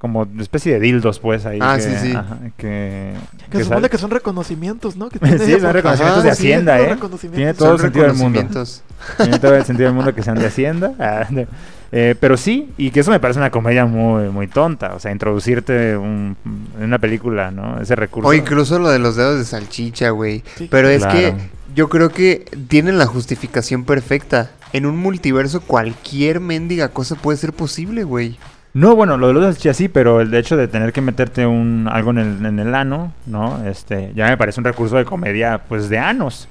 [0.00, 1.58] Como una especie de dildos, pues ahí.
[1.60, 2.12] Ah, que, sí, sí.
[2.16, 3.12] ajá, que.
[3.50, 5.10] Que, supone que son reconocimientos, ¿no?
[5.10, 6.88] Que Sí, tiene- son reconocimientos Ajá, de sí, Hacienda, son ¿eh?
[6.94, 7.36] reconocimientos.
[7.36, 8.40] Tiene todo Son el sentido del mundo.
[8.40, 8.82] reconocimientos.
[9.18, 10.92] Tiene todo el sentido del mundo que sean de Hacienda.
[10.98, 11.46] Ah, de-
[11.92, 14.94] eh, pero sí, y que eso me parece una comedia muy, muy tonta.
[14.94, 16.36] O sea, introducirte un-
[16.78, 17.78] en una película, ¿no?
[17.80, 18.28] Ese recurso.
[18.28, 20.42] O incluso lo de los dedos de salchicha, güey.
[20.56, 20.68] Sí.
[20.70, 21.18] Pero es Claro.
[21.18, 21.34] que
[21.74, 24.50] yo creo que tienen la justificación perfecta.
[24.72, 28.38] En un multiverso cualquier mendiga cosa puede ser posible, güey.
[28.72, 32.10] No, bueno, lo de los sí, pero el hecho de tener que meterte un algo
[32.10, 33.66] en el, en el ano, ¿no?
[33.66, 36.48] Este, ya me parece un recurso de comedia, pues, de anos,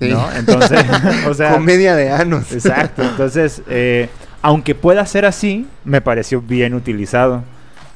[0.00, 0.08] Sí.
[0.08, 0.30] ¿no?
[0.32, 0.84] Entonces,
[1.26, 1.52] o sea...
[1.52, 2.52] Comedia de anos.
[2.52, 3.02] Exacto.
[3.02, 4.08] Entonces, eh,
[4.42, 7.44] aunque pueda ser así, me pareció bien utilizado.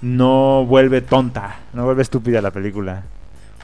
[0.01, 3.03] No vuelve tonta, no vuelve estúpida la película.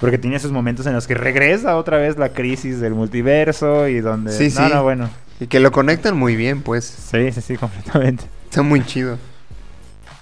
[0.00, 4.00] Porque tiene esos momentos en los que regresa otra vez la crisis del multiverso y
[4.00, 4.32] donde...
[4.32, 4.72] Sí, no, sí.
[4.74, 5.08] no, bueno.
[5.40, 6.84] Y que lo conectan muy bien, pues.
[6.84, 8.24] Sí, sí, sí, completamente.
[8.44, 9.18] Está muy chido.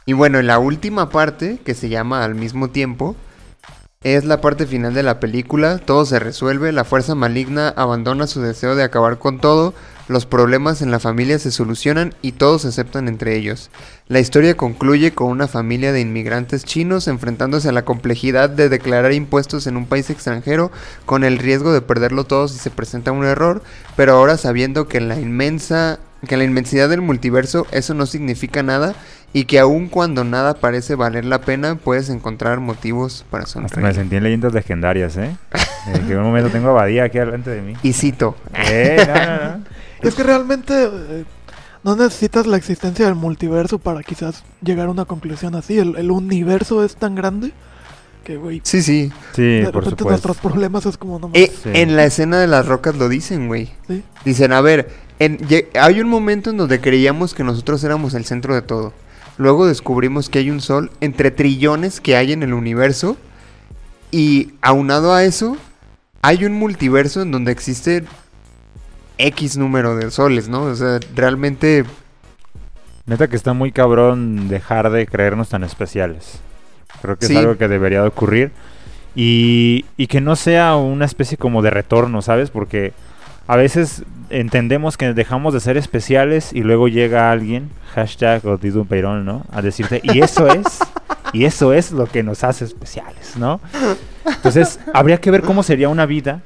[0.04, 3.16] Y bueno, la última parte, que se llama al mismo tiempo,
[4.02, 5.78] es la parte final de la película.
[5.78, 9.74] Todo se resuelve, la fuerza maligna abandona su deseo de acabar con todo,
[10.08, 13.70] los problemas en la familia se solucionan y todos se aceptan entre ellos.
[14.08, 19.12] La historia concluye con una familia de inmigrantes chinos enfrentándose a la complejidad de declarar
[19.12, 20.72] impuestos en un país extranjero
[21.06, 23.62] con el riesgo de perderlo todo si se presenta un error,
[23.96, 28.06] pero ahora sabiendo que en la inmensa que en la inmensidad del multiverso eso no
[28.06, 28.94] significa nada
[29.32, 33.68] y que aun cuando nada parece valer la pena puedes encontrar motivos para Hasta me
[33.68, 33.94] sonreír.
[33.94, 35.36] sentí en leyendas legendarias, ¿eh?
[35.88, 37.74] Eh, que en un momento tengo a Badía aquí delante de mí.
[37.82, 39.64] Y cito, Eh, no, no, no.
[40.08, 41.24] Es que realmente eh,
[41.84, 45.78] no necesitas la existencia del multiverso para quizás llegar a una conclusión así.
[45.78, 47.52] El, el universo es tan grande
[48.22, 49.12] que, güey, sí, sí.
[49.34, 50.08] Sí, de por repente supuesto.
[50.28, 51.70] nuestros problemas es como no Eh, Sí.
[51.74, 53.70] En la escena de las rocas lo dicen, güey.
[53.88, 54.02] ¿sí?
[54.24, 55.38] Dicen, a ver, en-
[55.80, 58.92] hay un momento en donde creíamos que nosotros éramos el centro de todo.
[59.38, 63.16] Luego descubrimos que hay un sol entre trillones que hay en el universo.
[64.10, 65.56] Y aunado a eso,
[66.20, 68.04] hay un multiverso en donde existe
[69.18, 70.62] X número de soles, ¿no?
[70.64, 71.84] O sea, realmente...
[73.06, 76.40] Neta que está muy cabrón dejar de creernos tan especiales.
[77.00, 77.32] Creo que Sí.
[77.32, 78.52] es algo que debería de ocurrir.
[79.14, 82.50] Y, y que no sea una especie como de retorno, ¿sabes?
[82.50, 82.92] Porque
[83.46, 88.86] a veces entendemos que dejamos de ser especiales y luego llega alguien, hashtag o Didu
[88.86, 89.44] Peirón, ¿no?
[89.52, 90.64] A decirte, y eso es,
[91.34, 93.60] y eso es lo que nos hace especiales, ¿no?
[94.24, 96.40] Entonces, habría que ver cómo sería una vida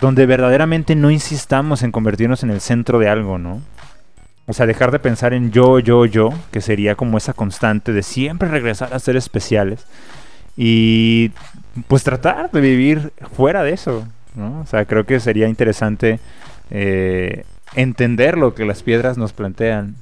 [0.00, 3.60] donde verdaderamente no insistamos en convertirnos en el centro de algo, ¿no?
[4.50, 8.02] O sea, dejar de pensar en yo, yo, yo, que sería como esa constante de
[8.02, 9.86] siempre regresar a ser especiales.
[10.56, 11.30] Y
[11.86, 14.60] pues tratar de vivir fuera de eso, ¿no?
[14.60, 16.18] O sea, creo que sería interesante
[16.70, 17.44] eh,
[17.74, 19.94] entender lo que las piedras nos plantean.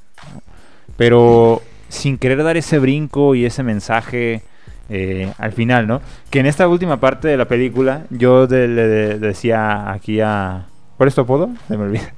[0.97, 4.43] Pero sin querer dar ese brinco y ese mensaje
[4.89, 6.01] eh, al final, ¿no?
[6.31, 10.67] Que en esta última parte de la película yo de- le de- decía aquí a...
[10.97, 11.51] ¿Cuál es tu apodo?
[11.69, 12.15] Se me olvida.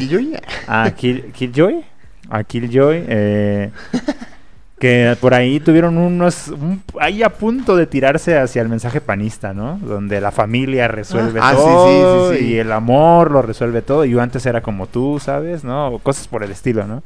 [0.00, 0.36] Killjoy.
[0.66, 1.84] A Kill, Killjoy.
[2.30, 3.04] A Killjoy.
[3.06, 3.70] eh,
[4.80, 6.48] que por ahí tuvieron unos.
[6.48, 9.78] un- ahí a punto de tirarse hacia el mensaje panista, ¿no?
[9.78, 12.32] Donde la familia resuelve Ah, sí, sí, todo.
[12.32, 12.44] sí, sí.
[12.46, 14.04] Y el amor lo resuelve todo.
[14.04, 15.64] Y yo antes era como tú, ¿sabes?
[15.64, 15.88] ¿No?
[15.88, 17.02] O cosas por el estilo, ¿no?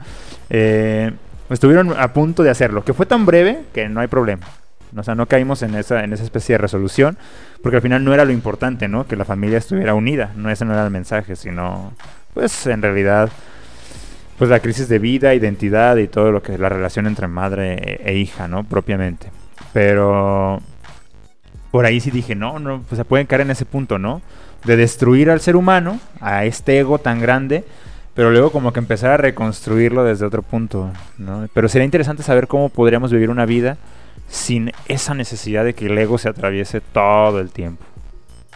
[0.50, 1.12] Eh,
[1.50, 2.84] estuvieron a punto de hacerlo.
[2.84, 4.46] Que fue tan breve que no hay problema.
[4.96, 7.18] O sea, no caímos en esa, en esa especie de resolución.
[7.62, 9.06] Porque al final no era lo importante, ¿no?
[9.06, 10.32] Que la familia estuviera unida.
[10.36, 11.92] No, ese no era el mensaje, sino.
[12.38, 13.30] Pues en realidad
[14.38, 17.72] pues la crisis de vida, identidad y todo lo que es la relación entre madre
[17.72, 18.62] e, e hija, ¿no?
[18.62, 19.32] Propiamente.
[19.72, 20.62] Pero
[21.72, 24.22] por ahí sí dije, no, no, pues se pueden caer en ese punto, ¿no?
[24.64, 27.64] De destruir al ser humano, a este ego tan grande,
[28.14, 31.48] pero luego como que empezar a reconstruirlo desde otro punto, ¿no?
[31.52, 33.78] Pero sería interesante saber cómo podríamos vivir una vida
[34.28, 37.84] sin esa necesidad de que el ego se atraviese todo el tiempo,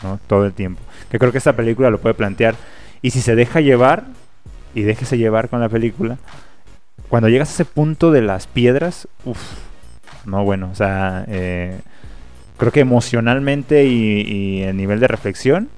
[0.04, 0.20] ¿no?
[0.28, 0.80] Todo el tiempo.
[1.10, 2.54] Que creo que esta película lo puede plantear.
[3.02, 4.04] Y si se deja llevar,
[4.74, 6.18] y déjese llevar con la película,
[7.08, 9.40] cuando llegas a ese punto de las piedras, uff,
[10.24, 11.78] no bueno, o sea, eh,
[12.56, 15.68] creo que emocionalmente y, y a nivel de reflexión,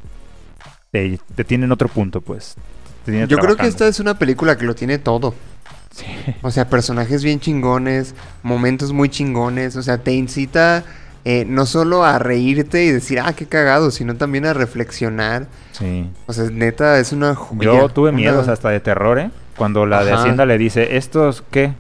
[0.94, 2.54] te, te tienen otro punto, pues.
[3.04, 5.34] te Yo creo que esta es una película que lo tiene todo.
[5.90, 6.06] Sí.
[6.42, 8.14] O sea, personajes bien chingones,
[8.44, 9.74] momentos muy chingones.
[9.74, 10.84] O sea, te incita
[11.24, 15.48] eh, no solo a reírte y decir, ah, qué cagado, sino también a reflexionar.
[15.78, 16.08] Sí.
[16.26, 17.64] O sea, neta, es una joya.
[17.64, 19.30] Yo tuve una- miedos hasta de terror, ¿eh?
[19.56, 20.12] Cuando la de.
[20.12, 21.72] Hacienda le dice, ¿estos qué?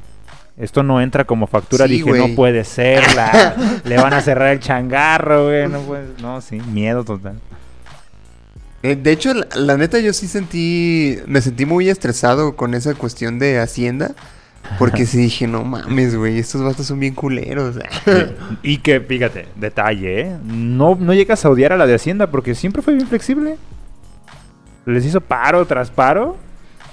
[0.56, 1.86] Esto no entra como factura.
[1.86, 3.02] Sí, Dije, no puede ser.
[3.14, 5.68] la- le van a cerrar el changarro, güey.
[5.68, 7.40] No, puede- no, sí, miedo total.
[8.82, 11.18] Eh, de hecho, la, la neta, yo sí sentí.
[11.26, 14.12] Me sentí muy estresado con esa cuestión de Hacienda.
[14.78, 17.76] Porque sí dije, no mames, güey, estos vatos son bien culeros.
[18.62, 20.36] Y que, fíjate, detalle, ¿eh?
[20.42, 23.56] No, no llegas a odiar a la de Hacienda porque siempre fue bien flexible.
[24.86, 26.36] Les hizo paro tras paro.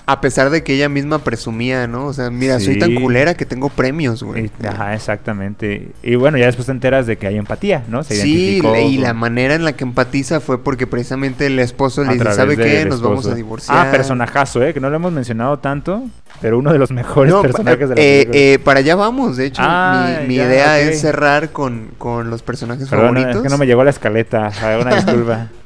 [0.07, 2.07] A pesar de que ella misma presumía, ¿no?
[2.07, 4.49] O sea, mira, soy tan culera que tengo premios, güey.
[4.67, 5.91] Ajá, exactamente.
[6.03, 8.03] Y bueno, ya después te enteras de que hay empatía, ¿no?
[8.03, 11.59] Se Sí, identificó y con- la manera en la que empatiza fue porque precisamente el
[11.59, 12.83] esposo a le dice, ¿sabe qué?
[12.85, 13.87] Nos vamos a divorciar.
[13.87, 14.73] Ah, personajazo, ¿eh?
[14.73, 16.03] Que no lo hemos mencionado tanto,
[16.41, 18.37] pero uno de los mejores No, personajes de la eh, película.
[18.39, 22.29] eh, para allá vamos, de hecho, Ah, mi, mi ya, idea es cerrar con, con
[22.31, 23.35] los personajes Perdón, favoritos.
[23.37, 24.49] es que no me llegó la escaleta.
[24.61, 25.47] Ah, Una disculpa.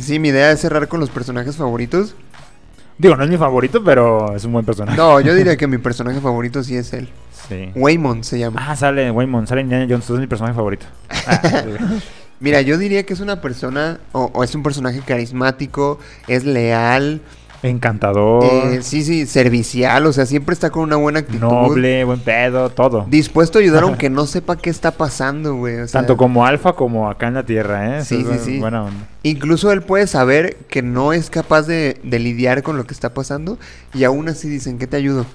[0.00, 2.14] Sí, mi idea es cerrar con los personajes favoritos.
[2.98, 4.96] Digo, no es mi favorito, pero es un buen personaje.
[4.96, 7.08] No, yo diría que mi personaje favorito sí es él.
[7.48, 7.70] Sí.
[8.24, 8.64] Se llama.
[8.66, 10.86] Ah, sale Waymond, sale Indiana Jones, es mi personaje favorito.
[11.28, 11.64] Ah.
[12.38, 17.22] Mira, yo diría que es una persona, o, o es un personaje carismático, es leal,
[17.66, 21.40] Encantador, eh, sí, sí, servicial, o sea, siempre está con una buena actitud.
[21.40, 23.06] noble, buen pedo, todo.
[23.08, 25.76] Dispuesto a ayudar aunque no sepa qué está pasando, güey.
[25.80, 28.04] o sea, Tanto como alfa como acá en la tierra, ¿eh?
[28.04, 28.58] Sí, Eso es sí, sí.
[28.60, 29.08] Buena onda.
[29.22, 33.12] Incluso él puede saber que no es capaz de, de lidiar con lo que está
[33.14, 33.58] pasando
[33.94, 35.26] y aún así dicen, ¿qué te ayudo?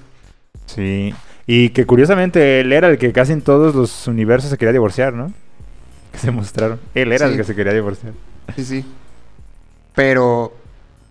[0.66, 1.14] Sí.
[1.46, 5.12] Y que curiosamente él era el que casi en todos los universos se quería divorciar,
[5.12, 5.32] ¿no?
[6.12, 6.78] Que se mostraron.
[6.94, 7.32] Él era Sí.
[7.32, 8.12] el que se quería divorciar.
[8.56, 8.84] Sí, sí.
[9.94, 10.54] Pero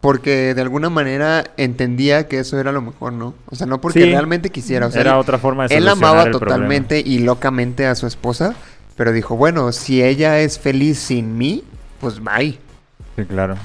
[0.02, 3.36] porque de alguna manera entendía que eso era lo mejor, ¿no?
[3.46, 4.06] O sea, no porque Sí.
[4.12, 4.88] realmente quisiera.
[4.88, 6.54] O sea, era él- otra forma de Él amaba el problema.
[6.56, 8.56] totalmente y locamente a su esposa,
[8.98, 11.64] pero dijo, bueno, si ella es feliz sin mí,
[12.00, 12.58] pues bye.
[13.16, 13.56] Sí, claro.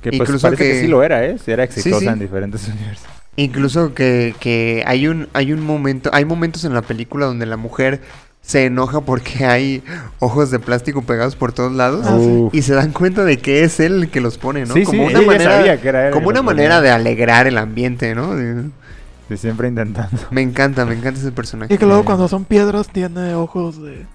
[0.00, 0.72] Que pues Incluso parece que...
[0.72, 1.38] que- sí lo era, ¿eh?
[1.42, 2.06] Sí era Sí, exitosa sí.
[2.08, 3.06] en diferentes universos.
[3.36, 7.56] Incluso que, que hay un hay un momento, hay momentos en la película donde la
[7.56, 8.00] mujer
[8.46, 9.82] se enoja porque hay
[10.18, 12.14] ojos de plástico pegados por todos lados Ah.
[12.16, 12.54] Uf.
[12.54, 14.74] y se dan cuenta de que es él el que los pone, ¿no?
[14.74, 17.56] Sí, como sí, una manera sabía que era él como una manera de alegrar el
[17.58, 18.34] ambiente, ¿no?
[18.34, 18.68] De-
[19.38, 20.16] siempre intentando.
[20.30, 21.72] Me encanta, me encanta ese personaje.
[21.74, 24.06] Y que luego cuando son piedras tiene ojos de...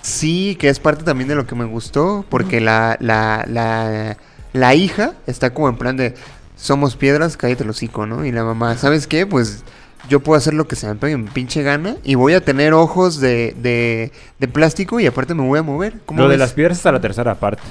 [0.00, 4.16] Sí, que es parte también de lo que me gustó, porque la, la, la,
[4.52, 6.14] la hija está como en plan de,
[6.56, 8.24] somos piedras, cállate el hocico, ¿no?
[8.24, 9.26] Y la mamá, ¿sabes qué?
[9.26, 9.62] Pues
[10.08, 12.72] yo puedo hacer lo que se me pegue mi pinche gana y voy a tener
[12.74, 15.94] ojos de, de, de plástico y aparte me voy a mover.
[16.06, 17.62] ¿Cómo Lo de las piedras hasta la tercera parte.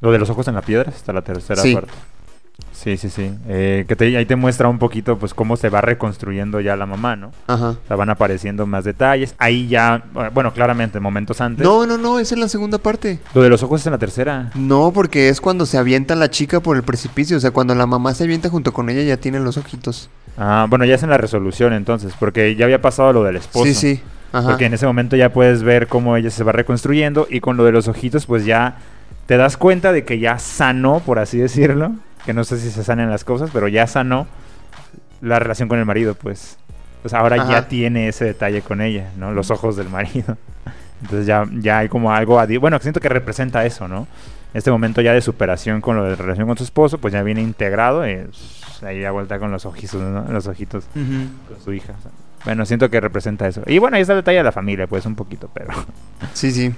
[0.00, 1.74] Lo de los ojos en la piedra hasta la tercera Sí.
[1.74, 1.92] parte.
[2.72, 3.30] Sí, sí, sí.
[3.46, 6.86] Eh, que te- ahí te muestra un poquito pues cómo se va reconstruyendo ya la
[6.86, 7.30] mamá, ¿no?
[7.46, 7.70] Ajá.
[7.70, 9.34] O sea, van apareciendo más detalles.
[9.36, 11.62] Ahí ya, eh, bueno, claramente, momentos antes.
[11.62, 13.18] No, no, no, es en la segunda parte.
[13.34, 14.50] Lo de los ojos es en la tercera.
[14.54, 17.36] No, porque es cuando se avienta la chica por el precipicio.
[17.36, 20.08] O sea, cuando la mamá se avienta junto con ella ya tiene los ojitos.
[20.38, 23.66] Ah, bueno, ya es en la resolución entonces, porque ya había pasado lo del esposo.
[23.66, 24.02] Sí, sí.
[24.32, 24.48] Ajá.
[24.48, 27.64] Porque en ese momento ya puedes ver cómo ella se va reconstruyendo y con lo
[27.64, 28.76] de los ojitos pues ya
[29.26, 31.92] te das cuenta de que ya sanó, por así decirlo,
[32.24, 34.26] que no sé si se sanan las cosas, pero ya sanó
[35.20, 36.58] la relación con el marido, pues.
[37.02, 37.50] Pues ahora Ajá.
[37.50, 39.32] ya tiene ese detalle con ella, ¿no?
[39.32, 40.36] Los ojos del marido.
[41.02, 44.06] Entonces ya, ya hay como algo, bueno, siento que representa eso, ¿no?
[44.52, 47.40] Este momento ya de superación con lo de relación con su esposo, pues ya viene
[47.40, 50.24] integrado y pues, ahí ya vuelta con los ojitos, ¿no?
[50.30, 51.94] Los ojitos con su hija.
[52.44, 53.62] Bueno, siento que representa eso.
[53.66, 55.70] Y bueno, ahí está el detalle de la familia, pues un poquito, pero.
[56.34, 56.72] Sí, sí.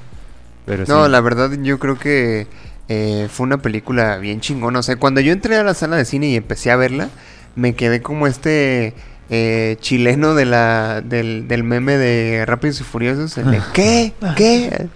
[0.67, 1.11] pero No, sí.
[1.11, 2.47] la verdad yo creo que
[2.89, 4.81] eh, fue una película bien chingona.
[4.81, 7.09] O sea, cuando yo entré a la sala de cine y empecé a verla,
[7.55, 8.95] me quedé como este
[9.31, 13.39] eh, chileno de la, del, del meme de Rápidos y Furiosos.
[13.39, 14.13] el de, ¿Qué?
[14.37, 14.89] ¿Qué?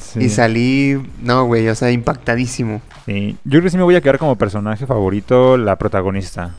[0.00, 0.20] Sí.
[0.24, 2.80] Y salí, no, güey, o sea, impactadísimo.
[3.06, 3.36] Sí.
[3.44, 6.54] Yo creo que sí me voy a quedar como personaje favorito la protagonista,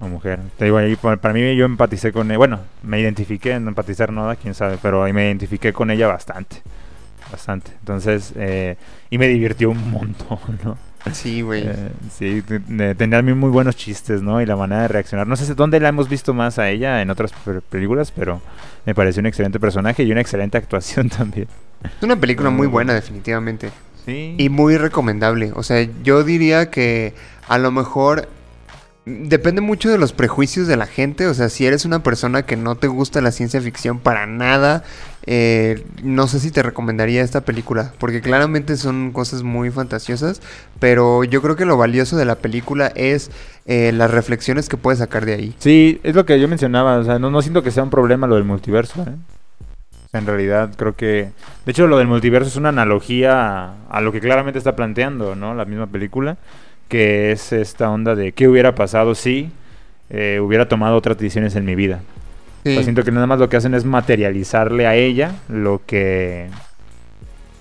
[0.00, 0.40] la mujer.
[0.58, 2.38] Te digo, ahí pa- para mí yo empaticé con ella.
[2.38, 6.62] Bueno, me identifiqué, en empatizar nada, quién sabe, pero ahí me identifiqué con ella bastante.
[7.30, 7.70] Bastante.
[7.80, 8.76] Entonces, eh,
[9.10, 10.76] y me divirtió un montón, ¿no?
[11.12, 11.62] Sí, güey.
[11.66, 14.40] Eh, sí, te- te- tenía muy buenos chistes, ¿no?
[14.40, 15.26] Y la manera de reaccionar.
[15.26, 18.40] No sé dónde la hemos visto más a ella en otras pe- películas, pero
[18.86, 21.48] me pareció un excelente personaje y una excelente actuación también.
[21.84, 23.70] Es una película muy buena, definitivamente.
[24.04, 24.34] Sí.
[24.38, 25.52] Y muy recomendable.
[25.54, 27.14] O sea, yo diría que
[27.48, 28.28] a lo mejor
[29.06, 32.56] Depende mucho de los prejuicios de la gente, o sea, si eres una persona que
[32.56, 34.84] no te gusta la ciencia ficción para nada,
[35.24, 40.42] eh, no sé si te recomendaría esta película, porque claramente son cosas muy fantasiosas,
[40.80, 43.30] pero yo creo que lo valioso de la película es
[43.64, 45.54] eh, las reflexiones que puedes sacar de ahí.
[45.58, 48.34] Sí, es lo que yo mencionaba, o sea, no, siento que sea un problema lo
[48.34, 49.14] del multiverso, ¿eh?
[50.12, 51.30] En realidad creo que...
[51.64, 55.36] De hecho, lo del multiverso es una analogía a, a lo que claramente está planteando,
[55.36, 55.54] ¿no?
[55.54, 56.36] La misma película,
[56.90, 59.50] que es esta onda de qué hubiera pasado si
[60.10, 62.00] eh, hubiera tomado otras decisiones en mi vida.
[62.64, 62.82] Sí.
[62.84, 66.50] siento que nada más lo que hacen es materializarle a ella lo que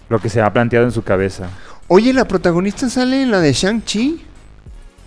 [0.09, 1.49] lo que se ha planteado en su cabeza.
[1.87, 4.25] Oye, la protagonista sale en la de Shang-Chi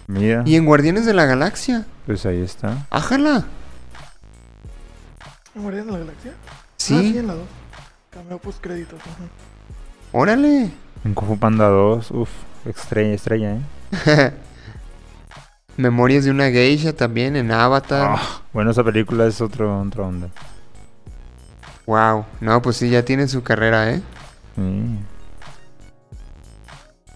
[0.07, 1.85] Mira, y en Guardianes de la Galaxia.
[2.07, 2.87] pues ahí está.
[2.89, 3.45] Ájala.
[5.55, 6.33] ¿Guardianes de la Galaxia?
[6.79, 7.43] Sí, Ah, sí, en la 2.
[8.11, 8.99] Cameo post créditos.
[9.01, 9.25] ajá.
[10.12, 10.70] órale.
[11.05, 12.31] En Kung Fu Panda 2, uff,
[12.64, 13.61] estrella, estrella, ¿eh?
[15.76, 18.16] Memorias de una geisha también en Avatar.
[18.18, 20.28] Ah, bueno, esa película es otro, otra onda.
[21.86, 22.26] Wow.
[22.40, 24.03] No, pues sí, ya tiene su carrera, ¿eh?
[24.57, 24.99] Sí.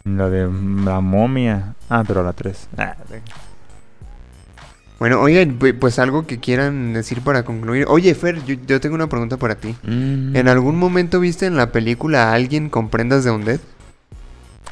[0.04, 0.48] La de
[0.84, 1.74] la momia.
[1.90, 2.68] Ah, pero la 3.
[4.98, 7.84] Bueno, oigan, pu- pues algo que quieran decir para concluir.
[7.88, 9.76] Oye, Fer, yo, yo tengo una pregunta para ti.
[9.84, 13.60] ¿En algún momento viste en la película a alguien con prendas de Undead?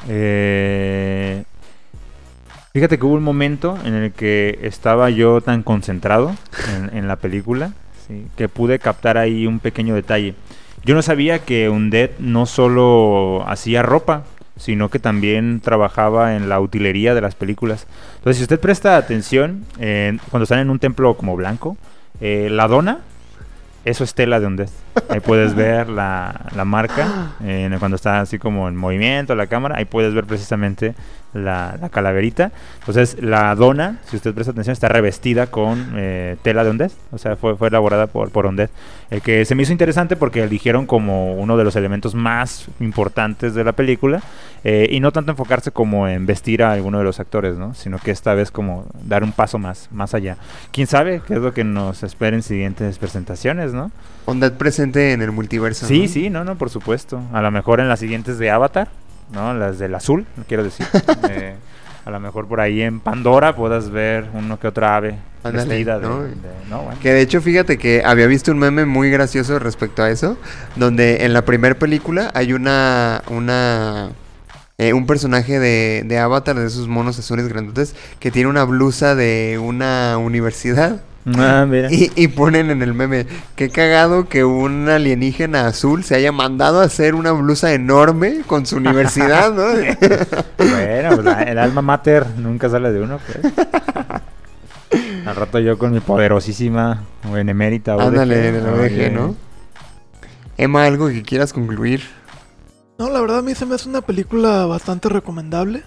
[0.07, 1.43] Eh,
[2.75, 6.35] fíjate que hubo un momento en el que estaba yo tan concentrado
[6.91, 7.71] en, la película
[8.05, 10.35] sí, que pude captar ahí un pequeño detalle.
[10.83, 14.25] Yo no sabía que Undead no solo hacía ropa,
[14.57, 17.87] sino que también trabajaba en la utilería de las películas.
[18.17, 19.63] Entonces, si usted presta atención,
[20.29, 21.77] cuando están en un templo como blanco,
[22.19, 22.99] eh, la dona,
[23.85, 24.69] eso es tela de Undead.
[25.09, 29.77] Ahí puedes ver la, la marca eh, cuando está así como en movimiento la cámara.
[29.77, 30.95] Ahí puedes ver precisamente
[31.33, 32.51] la, la calaverita.
[32.79, 36.91] Entonces, la dona, si usted presta atención, está revestida con eh, tela de Undead.
[37.11, 38.69] O sea, fue, fue elaborada por, por Undead.
[39.09, 43.53] El que se me hizo interesante porque eligieron como uno de los elementos más importantes
[43.53, 44.21] de la película.
[44.65, 47.75] eh, y no tanto enfocarse como en vestir a alguno de los actores, ¿no?
[47.75, 50.37] Sino que esta vez como dar un paso más, más allá.
[50.71, 53.91] ¿Quién sabe qué es lo que nos espera en siguientes presentaciones, no?
[54.25, 54.53] Undead
[54.91, 55.85] presente en el multiverso.
[55.87, 56.07] Sí, ¿no?
[56.07, 57.21] sí, no, no, por supuesto.
[57.33, 58.87] A lo mejor en las siguientes de Avatar,
[59.33, 59.53] ¿no?
[59.53, 60.85] Las del azul, quiero decir.
[61.29, 61.55] Eh,
[62.05, 66.07] a lo mejor por ahí en Pandora puedas ver uno que otra ave vestida de,
[66.07, 66.21] ¿no?
[66.21, 66.35] de-
[66.69, 66.99] no, bueno.
[67.01, 70.37] Que de hecho, fíjate que había visto un meme muy gracioso respecto a eso,
[70.75, 74.09] donde en la primera película hay una, una,
[74.77, 79.15] eh, un personaje de, de Avatar, de esos monos azules grandotes, que tiene una blusa
[79.15, 81.01] de una universidad.
[81.37, 81.91] Ah, mira.
[81.91, 86.81] Y, y ponen en el meme, qué cagado que un alienígena azul se haya mandado
[86.81, 89.63] a hacer una blusa enorme con su universidad, ¿no?
[90.57, 93.53] Bueno, pues la- el alma mater nunca sale de uno, pues.
[95.25, 97.95] Al rato yo con mi poderosísima benemérita.
[97.97, 99.07] UDG, Ándale, el oye.
[99.07, 99.35] ODG, ¿no?
[100.57, 102.01] Emma, ¿algo que quieras concluir?
[102.97, 105.83] No, la verdad a mí se me hace una película bastante recomendable,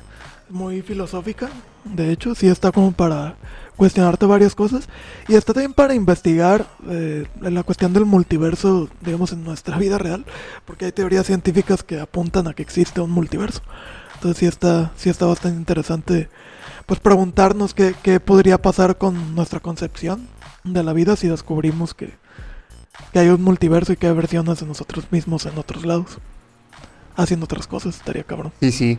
[0.51, 1.49] muy filosófica,
[1.85, 3.37] de hecho, sí está como para
[3.79, 4.89] cuestionarte varias cosas
[5.29, 10.27] y está también para investigar eh, la cuestión del multiverso, digamos, en nuestra vida real,
[10.67, 13.63] porque hay teorías científicas que apuntan a que existe un multiverso.
[14.17, 16.29] Entonces sí está, sí está bastante interesante,
[16.87, 20.29] pues preguntarnos qué, qué podría pasar con nuestra concepción
[20.65, 22.15] de la vida si descubrimos que,
[23.13, 26.19] que hay un multiverso y que hay versiones de nosotros mismos en otros lados
[27.15, 28.53] haciendo otras cosas, estaría cabrón.
[28.61, 28.99] Sí, sí.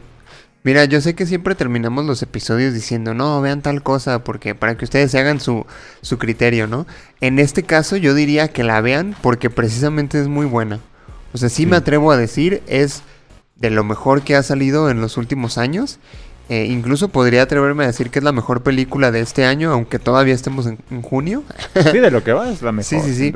[0.64, 4.76] Mira, yo sé que siempre terminamos los episodios diciendo, no, vean tal cosa, porque para
[4.78, 5.66] que ustedes se hagan su,
[6.01, 6.86] su criterio, ¿no?
[7.22, 10.80] En este caso yo diría que la vean porque precisamente es muy buena.
[11.34, 11.66] O sea, sí, Sí.
[11.66, 13.03] me atrevo a decir, es
[13.55, 15.99] de lo mejor que ha salido en los últimos años.
[16.49, 19.99] Eh, incluso podría atreverme a decir que es la mejor película de este año, aunque
[19.99, 21.43] todavía estemos en, en junio.
[21.91, 22.84] Sí, de lo que va es la mejor.
[22.84, 23.34] Sí, sí, sí.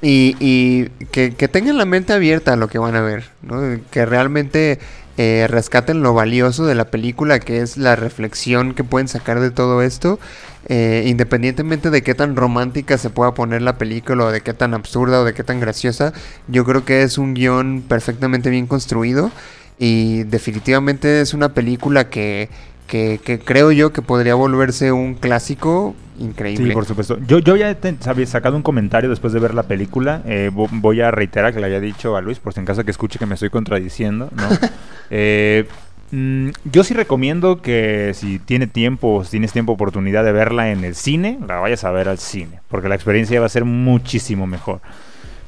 [0.00, 3.60] Y, y que, que tengan la mente abierta a lo que van a ver, ¿no?
[3.90, 4.78] Que realmente
[5.16, 9.50] eh, rescaten lo valioso de la película, que es la reflexión que pueden sacar de
[9.50, 10.18] todo esto,
[10.66, 14.74] eh, independientemente de qué tan romántica se pueda poner la película, o de qué tan
[14.74, 16.12] absurda, o de qué tan graciosa,
[16.48, 19.30] yo creo que es un guion perfectamente bien construido,
[19.78, 22.48] y definitivamente es una película que,
[22.86, 26.68] que, que creo yo que podría volverse un clásico increíble.
[26.68, 27.18] Sí, por supuesto.
[27.26, 27.76] Yo, yo ya
[28.06, 30.22] había sacado un comentario después de ver la película.
[30.26, 32.84] eh, vo- voy a reiterar que le había dicho a Luis, por si en caso
[32.84, 34.48] que escuche que me estoy contradiciendo, ¿no?
[35.10, 35.66] Eh,
[36.12, 40.82] mm, yo sí recomiendo que si tiene tiempo, si tienes tiempo, oportunidad de verla en
[40.84, 44.46] el cine, la vayas a ver al cine, porque la experiencia va a ser muchísimo
[44.46, 44.80] mejor.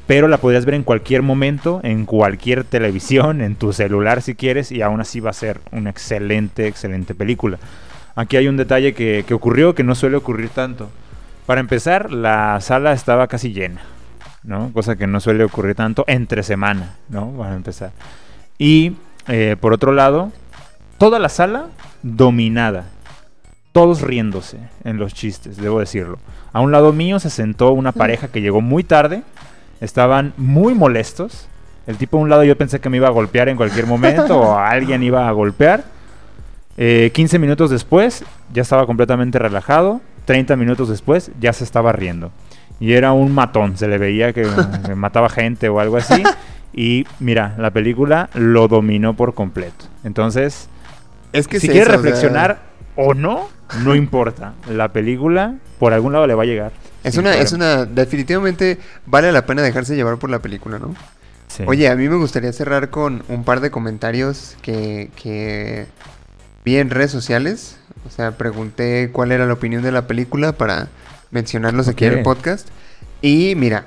[0.07, 4.71] Pero la podrías ver en cualquier momento, en cualquier televisión, en tu celular si quieres,
[4.71, 7.59] y aún así va a ser una excelente, excelente película.
[8.15, 10.91] aquí hay un detalle que, que ocurrió que no suele ocurrir tanto.
[11.47, 13.81] Para empezar, la sala estaba casi llena,
[14.43, 14.73] ¿no?
[14.73, 17.31] Cosa que no suele ocurrir tanto entre semana, ¿no?
[17.33, 17.93] Para empezar.
[18.59, 18.97] Y
[19.29, 20.33] eh, por otro lado,
[20.99, 21.69] toda la sala
[22.03, 22.87] dominada.
[23.73, 26.19] Todos riéndose en los chistes, debo decirlo.
[26.53, 29.23] A un lado mío se sentó una pareja que llegó muy tarde.
[29.81, 31.49] Estaban muy molestos.
[31.87, 34.39] El tipo a un lado yo pensé que me iba a golpear en cualquier momento
[34.39, 35.85] o alguien iba a golpear.
[36.77, 40.01] Eh, 15 minutos después ya estaba completamente relajado.
[40.25, 42.33] 30 minutos después ya se estaba riendo.
[42.81, 44.47] Y era un matón, se le veía que,
[44.85, 46.23] que mataba gente o algo así.
[46.79, 49.87] Y mira, la película lo dominó por completo.
[50.05, 50.69] Entonces,
[51.33, 52.59] Es que si es quieres eso, o sea, reflexionar
[52.97, 53.49] o no,
[53.83, 54.53] no importa.
[54.69, 56.73] La película por algún lado le va a llegar.
[57.07, 60.95] Es una, es una, definitivamente vale la pena dejarse llevar por la película, ¿no?
[61.49, 61.63] Sí.
[61.67, 65.87] Oye, a mí me gustaría cerrar con un par de comentarios que, que
[66.65, 67.79] vi en redes sociales.
[68.07, 70.89] O sea, pregunté cuál era la opinión de la película para
[71.31, 72.69] mencionarlos aquí en el podcast.
[73.23, 73.87] Y mira,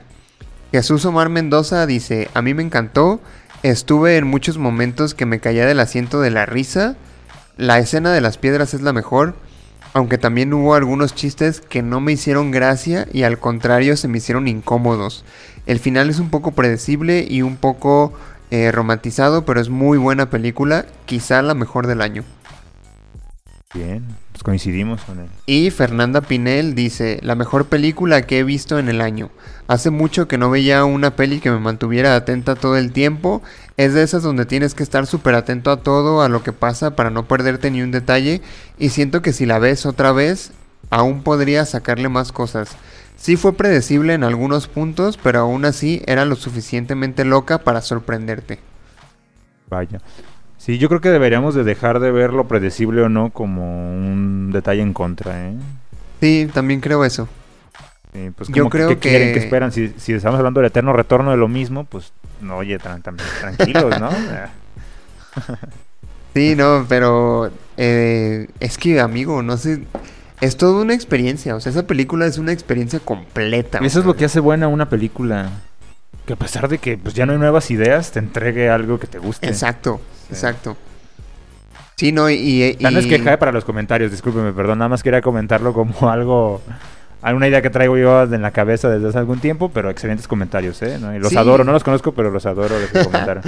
[0.71, 3.19] Jesús Omar Mendoza dice, a mí me encantó,
[3.63, 6.95] estuve en muchos momentos que me caía del asiento de la risa,
[7.57, 9.35] la escena de las piedras es la mejor,
[9.93, 14.19] aunque también hubo algunos chistes que no me hicieron gracia y al contrario se me
[14.19, 15.25] hicieron incómodos.
[15.65, 18.13] El final es un poco predecible y un poco
[18.51, 22.23] eh, romantizado, pero es muy buena película, quizá la mejor del año.
[23.73, 24.05] Bien,
[24.39, 25.27] pues coincidimos con él.
[25.45, 29.31] Y Fernanda Pinel dice, la mejor película que he visto en el año.
[29.67, 33.41] Hace mucho que no veía una peli que me mantuviera atenta todo el tiempo.
[33.75, 36.95] Es de esas donde tienes que estar súper atento a todo, a lo que pasa
[36.95, 38.41] para no perderte ni un detalle.
[38.77, 40.51] Y siento que si la ves otra vez,
[40.89, 42.77] aún podría sacarle más cosas.
[43.17, 48.59] Sí fue predecible en algunos puntos, pero aún así era lo suficientemente loca para sorprenderte.
[49.69, 49.99] Vaya.
[50.59, 54.51] Sí, yo creo que deberíamos de dejar de ver lo predecible o no como un
[54.51, 55.55] detalle en contra, ¿eh?
[56.19, 57.27] Sí, también creo eso.
[58.13, 59.27] Sí, pues Yo como creo ¿qué quieren?
[59.29, 59.71] que- ¿Qué esperan?
[59.71, 63.17] Si, si estamos hablando del eterno retorno de lo mismo, pues no, oye, tran- tran-
[63.39, 64.09] tranquilos, ¿no?
[66.35, 69.83] Sí, no, pero eh, es que, amigo, no sé,
[70.41, 73.79] es toda una experiencia, o sea, esa película es una experiencia completa.
[73.79, 75.49] Eso es lo que hace buena una película.
[76.29, 79.07] Que a pesar de que pues, ya no hay nuevas ideas, te entregue algo que
[79.07, 79.47] te guste.
[79.47, 80.33] Exacto, Sí.
[80.35, 80.77] exacto.
[81.95, 82.35] Sí, no, y...
[82.35, 86.07] y, es y- queja eh, para los comentarios, discúlpeme, perdón, nada más quería comentarlo como
[86.11, 86.61] algo,
[87.23, 90.79] alguna idea que traigo yo en la cabeza desde hace algún tiempo, pero excelentes comentarios,
[90.83, 90.99] ¿eh?
[91.01, 91.15] ¿no?
[91.15, 91.37] Y los Sí.
[91.37, 93.41] adoro, no los conozco, pero los adoro los que comentaron.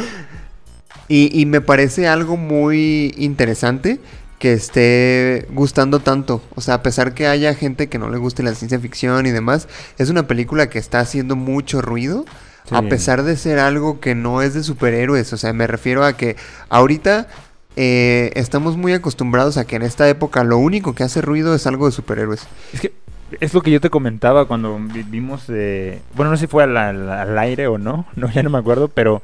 [1.07, 3.99] Y, y me parece algo muy interesante
[4.39, 6.41] que esté gustando tanto.
[6.55, 9.29] O sea, a pesar que haya gente que no le guste la ciencia ficción y
[9.29, 9.67] demás,
[9.99, 12.25] es una película que está haciendo mucho ruido.
[12.69, 15.33] A pesar de ser algo que no es de superhéroes.
[15.33, 16.35] O sea, me refiero a que
[16.69, 17.27] ahorita
[17.75, 21.65] eh, estamos muy acostumbrados a que en esta época lo único que hace ruido es
[21.67, 22.47] algo de superhéroes.
[22.73, 22.93] Es que
[23.39, 26.63] es lo que yo te comentaba cuando vi- vimos, eh, bueno, no sé si fue
[26.63, 29.21] al, al- al aire o no, no, ya no me acuerdo, pero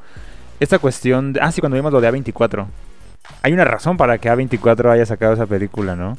[0.60, 2.66] esta cuestión, de- ah, sí, cuando vimos lo de A24,
[3.42, 6.16] hay una razón para que A24 haya sacado esa película, ¿no?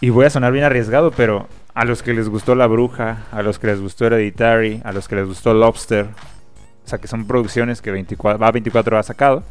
[0.00, 3.42] Y voy a sonar bien arriesgado, pero a los que les gustó La Bruja, a
[3.42, 6.06] los que les gustó Hereditary, a los que les gustó Lobster,
[6.84, 9.44] o sea, que son producciones que 24, A24 ha sacado,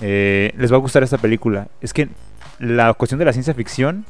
[0.00, 1.68] eh, les va a gustar esta película.
[1.80, 2.08] Es que
[2.58, 4.04] la cuestión de la ciencia ficción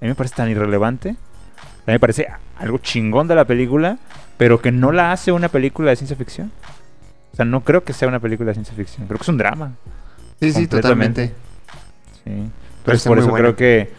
[0.00, 1.10] a mí me parece tan irrelevante.
[1.10, 2.28] A mí me parece
[2.58, 3.98] algo chingón de la película,
[4.38, 6.50] pero que no la hace una película de ciencia ficción.
[7.32, 9.06] O sea, no creo que sea una película de ciencia ficción.
[9.06, 9.72] Creo que es un drama.
[10.40, 11.28] Sí, sí, totalmente.
[11.28, 12.22] Sí.
[12.24, 13.90] Pero Entonces, está por eso creo que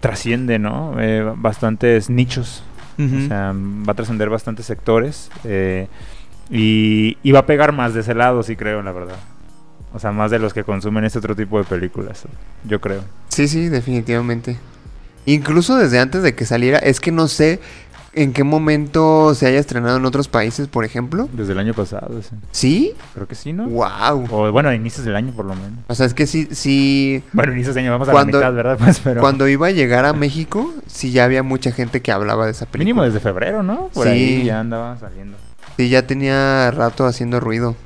[0.00, 1.00] trasciende, ¿no?
[1.00, 2.62] Eh, bastantes nichos.
[2.98, 5.30] O sea, va a trascender bastantes sectores.
[5.44, 5.86] eh,
[6.50, 9.16] y, y va a pegar más de ese lado, sí creo, la verdad.
[9.92, 12.24] O sea, más de los que consumen este otro tipo de películas.
[12.64, 13.02] Yo creo.
[13.28, 14.56] Sí, sí, definitivamente.
[15.26, 17.60] Incluso desde antes de que saliera, es que no sé
[18.14, 21.28] en qué momento se haya estrenado en otros países, por ejemplo.
[21.32, 22.36] Desde el año pasado, sí.
[22.50, 22.94] ¿Sí?
[23.14, 23.68] Creo que sí, ¿no?
[23.68, 24.26] ¡Wow!
[24.30, 25.78] O bueno, a inicios del año por lo menos.
[25.86, 27.22] O sea, es que sí, sí.
[27.32, 28.78] Bueno, inicios del año, vamos a la mitad, ¿verdad?
[28.82, 32.46] Pues, pero Cuando iba a llegar a México, sí ya había mucha gente que hablaba
[32.46, 32.84] de esa película.
[32.84, 33.88] mínimo desde febrero, ¿no?
[33.88, 34.10] Por Sí.
[34.12, 35.36] ahí ya andaba saliendo.
[35.76, 37.76] Sí, ya tenía rato haciendo ruido.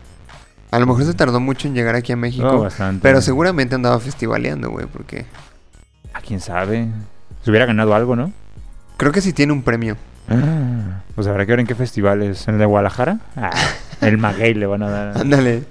[0.71, 2.45] A lo mejor se tardó mucho en llegar aquí a México.
[2.47, 3.03] No, bastante.
[3.03, 5.27] pero seguramente andaba festivaleando, güey, porque
[6.15, 6.89] ¿A quién sabe?
[7.45, 8.33] Se hubiera ganado algo, ¿no?
[8.97, 9.97] creo que sí tiene un premio.
[10.29, 12.47] Ah, pues habrá que ver en qué festivales.
[12.49, 13.19] ¿En el de Guadalajara?
[13.37, 13.51] Ah,
[14.01, 15.19] el Maguey le van a dar.
[15.19, 15.65] Ándale.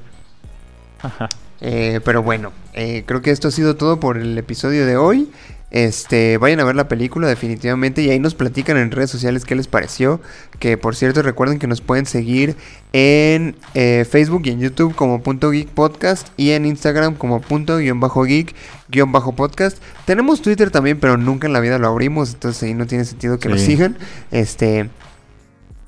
[1.61, 5.31] Eh, pero bueno, eh, creo que esto ha sido todo por el episodio de hoy.
[5.71, 9.55] Este, vayan a ver la película definitivamente y ahí nos platican en redes sociales qué
[9.55, 10.19] les pareció.
[10.59, 12.57] Que por cierto recuerden que nos pueden seguir
[12.91, 17.77] en eh, Facebook y en YouTube como punto geek podcast y en Instagram como punto
[17.77, 18.53] guion bajo geek
[18.89, 19.81] guion bajo podcast.
[20.05, 23.39] Tenemos Twitter también, pero nunca en la vida lo abrimos, entonces ahí no tiene sentido
[23.39, 23.97] que nos sigan.
[24.31, 24.89] Este,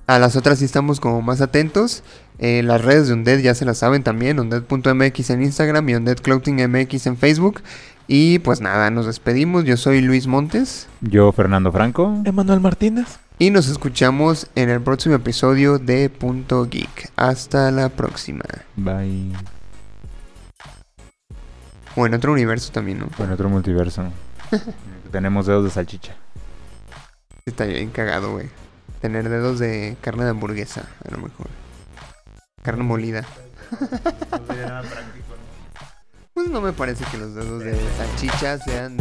[0.08, 2.04] a las otras sí estamos como más atentos.
[2.40, 4.40] Eh, las redes de Undead ya se las saben también.
[4.40, 7.62] Undead.mx en Instagram y Undead Clothing MX en Facebook.
[8.08, 9.64] Y pues nada, nos despedimos.
[9.64, 10.88] Yo soy Luis Montes.
[11.02, 12.22] Yo, Fernando Franco.
[12.26, 13.20] Emanuel Martínez.
[13.40, 17.12] Y nos escuchamos en el próximo episodio de Punto Geek.
[17.16, 18.44] Hasta la próxima.
[18.76, 19.32] Bye.
[21.96, 23.08] O en otro universo también, ¿no?
[23.18, 24.04] Con otro multiverso.
[25.12, 26.16] Tenemos dedos de salchicha.
[27.46, 28.50] Está bien cagado, güey.
[29.02, 31.48] Tener dedos de carne de hamburguesa, a lo mejor.
[32.64, 33.26] Carne molida
[36.34, 38.98] pues no me parece que los dedos de salchicha sean.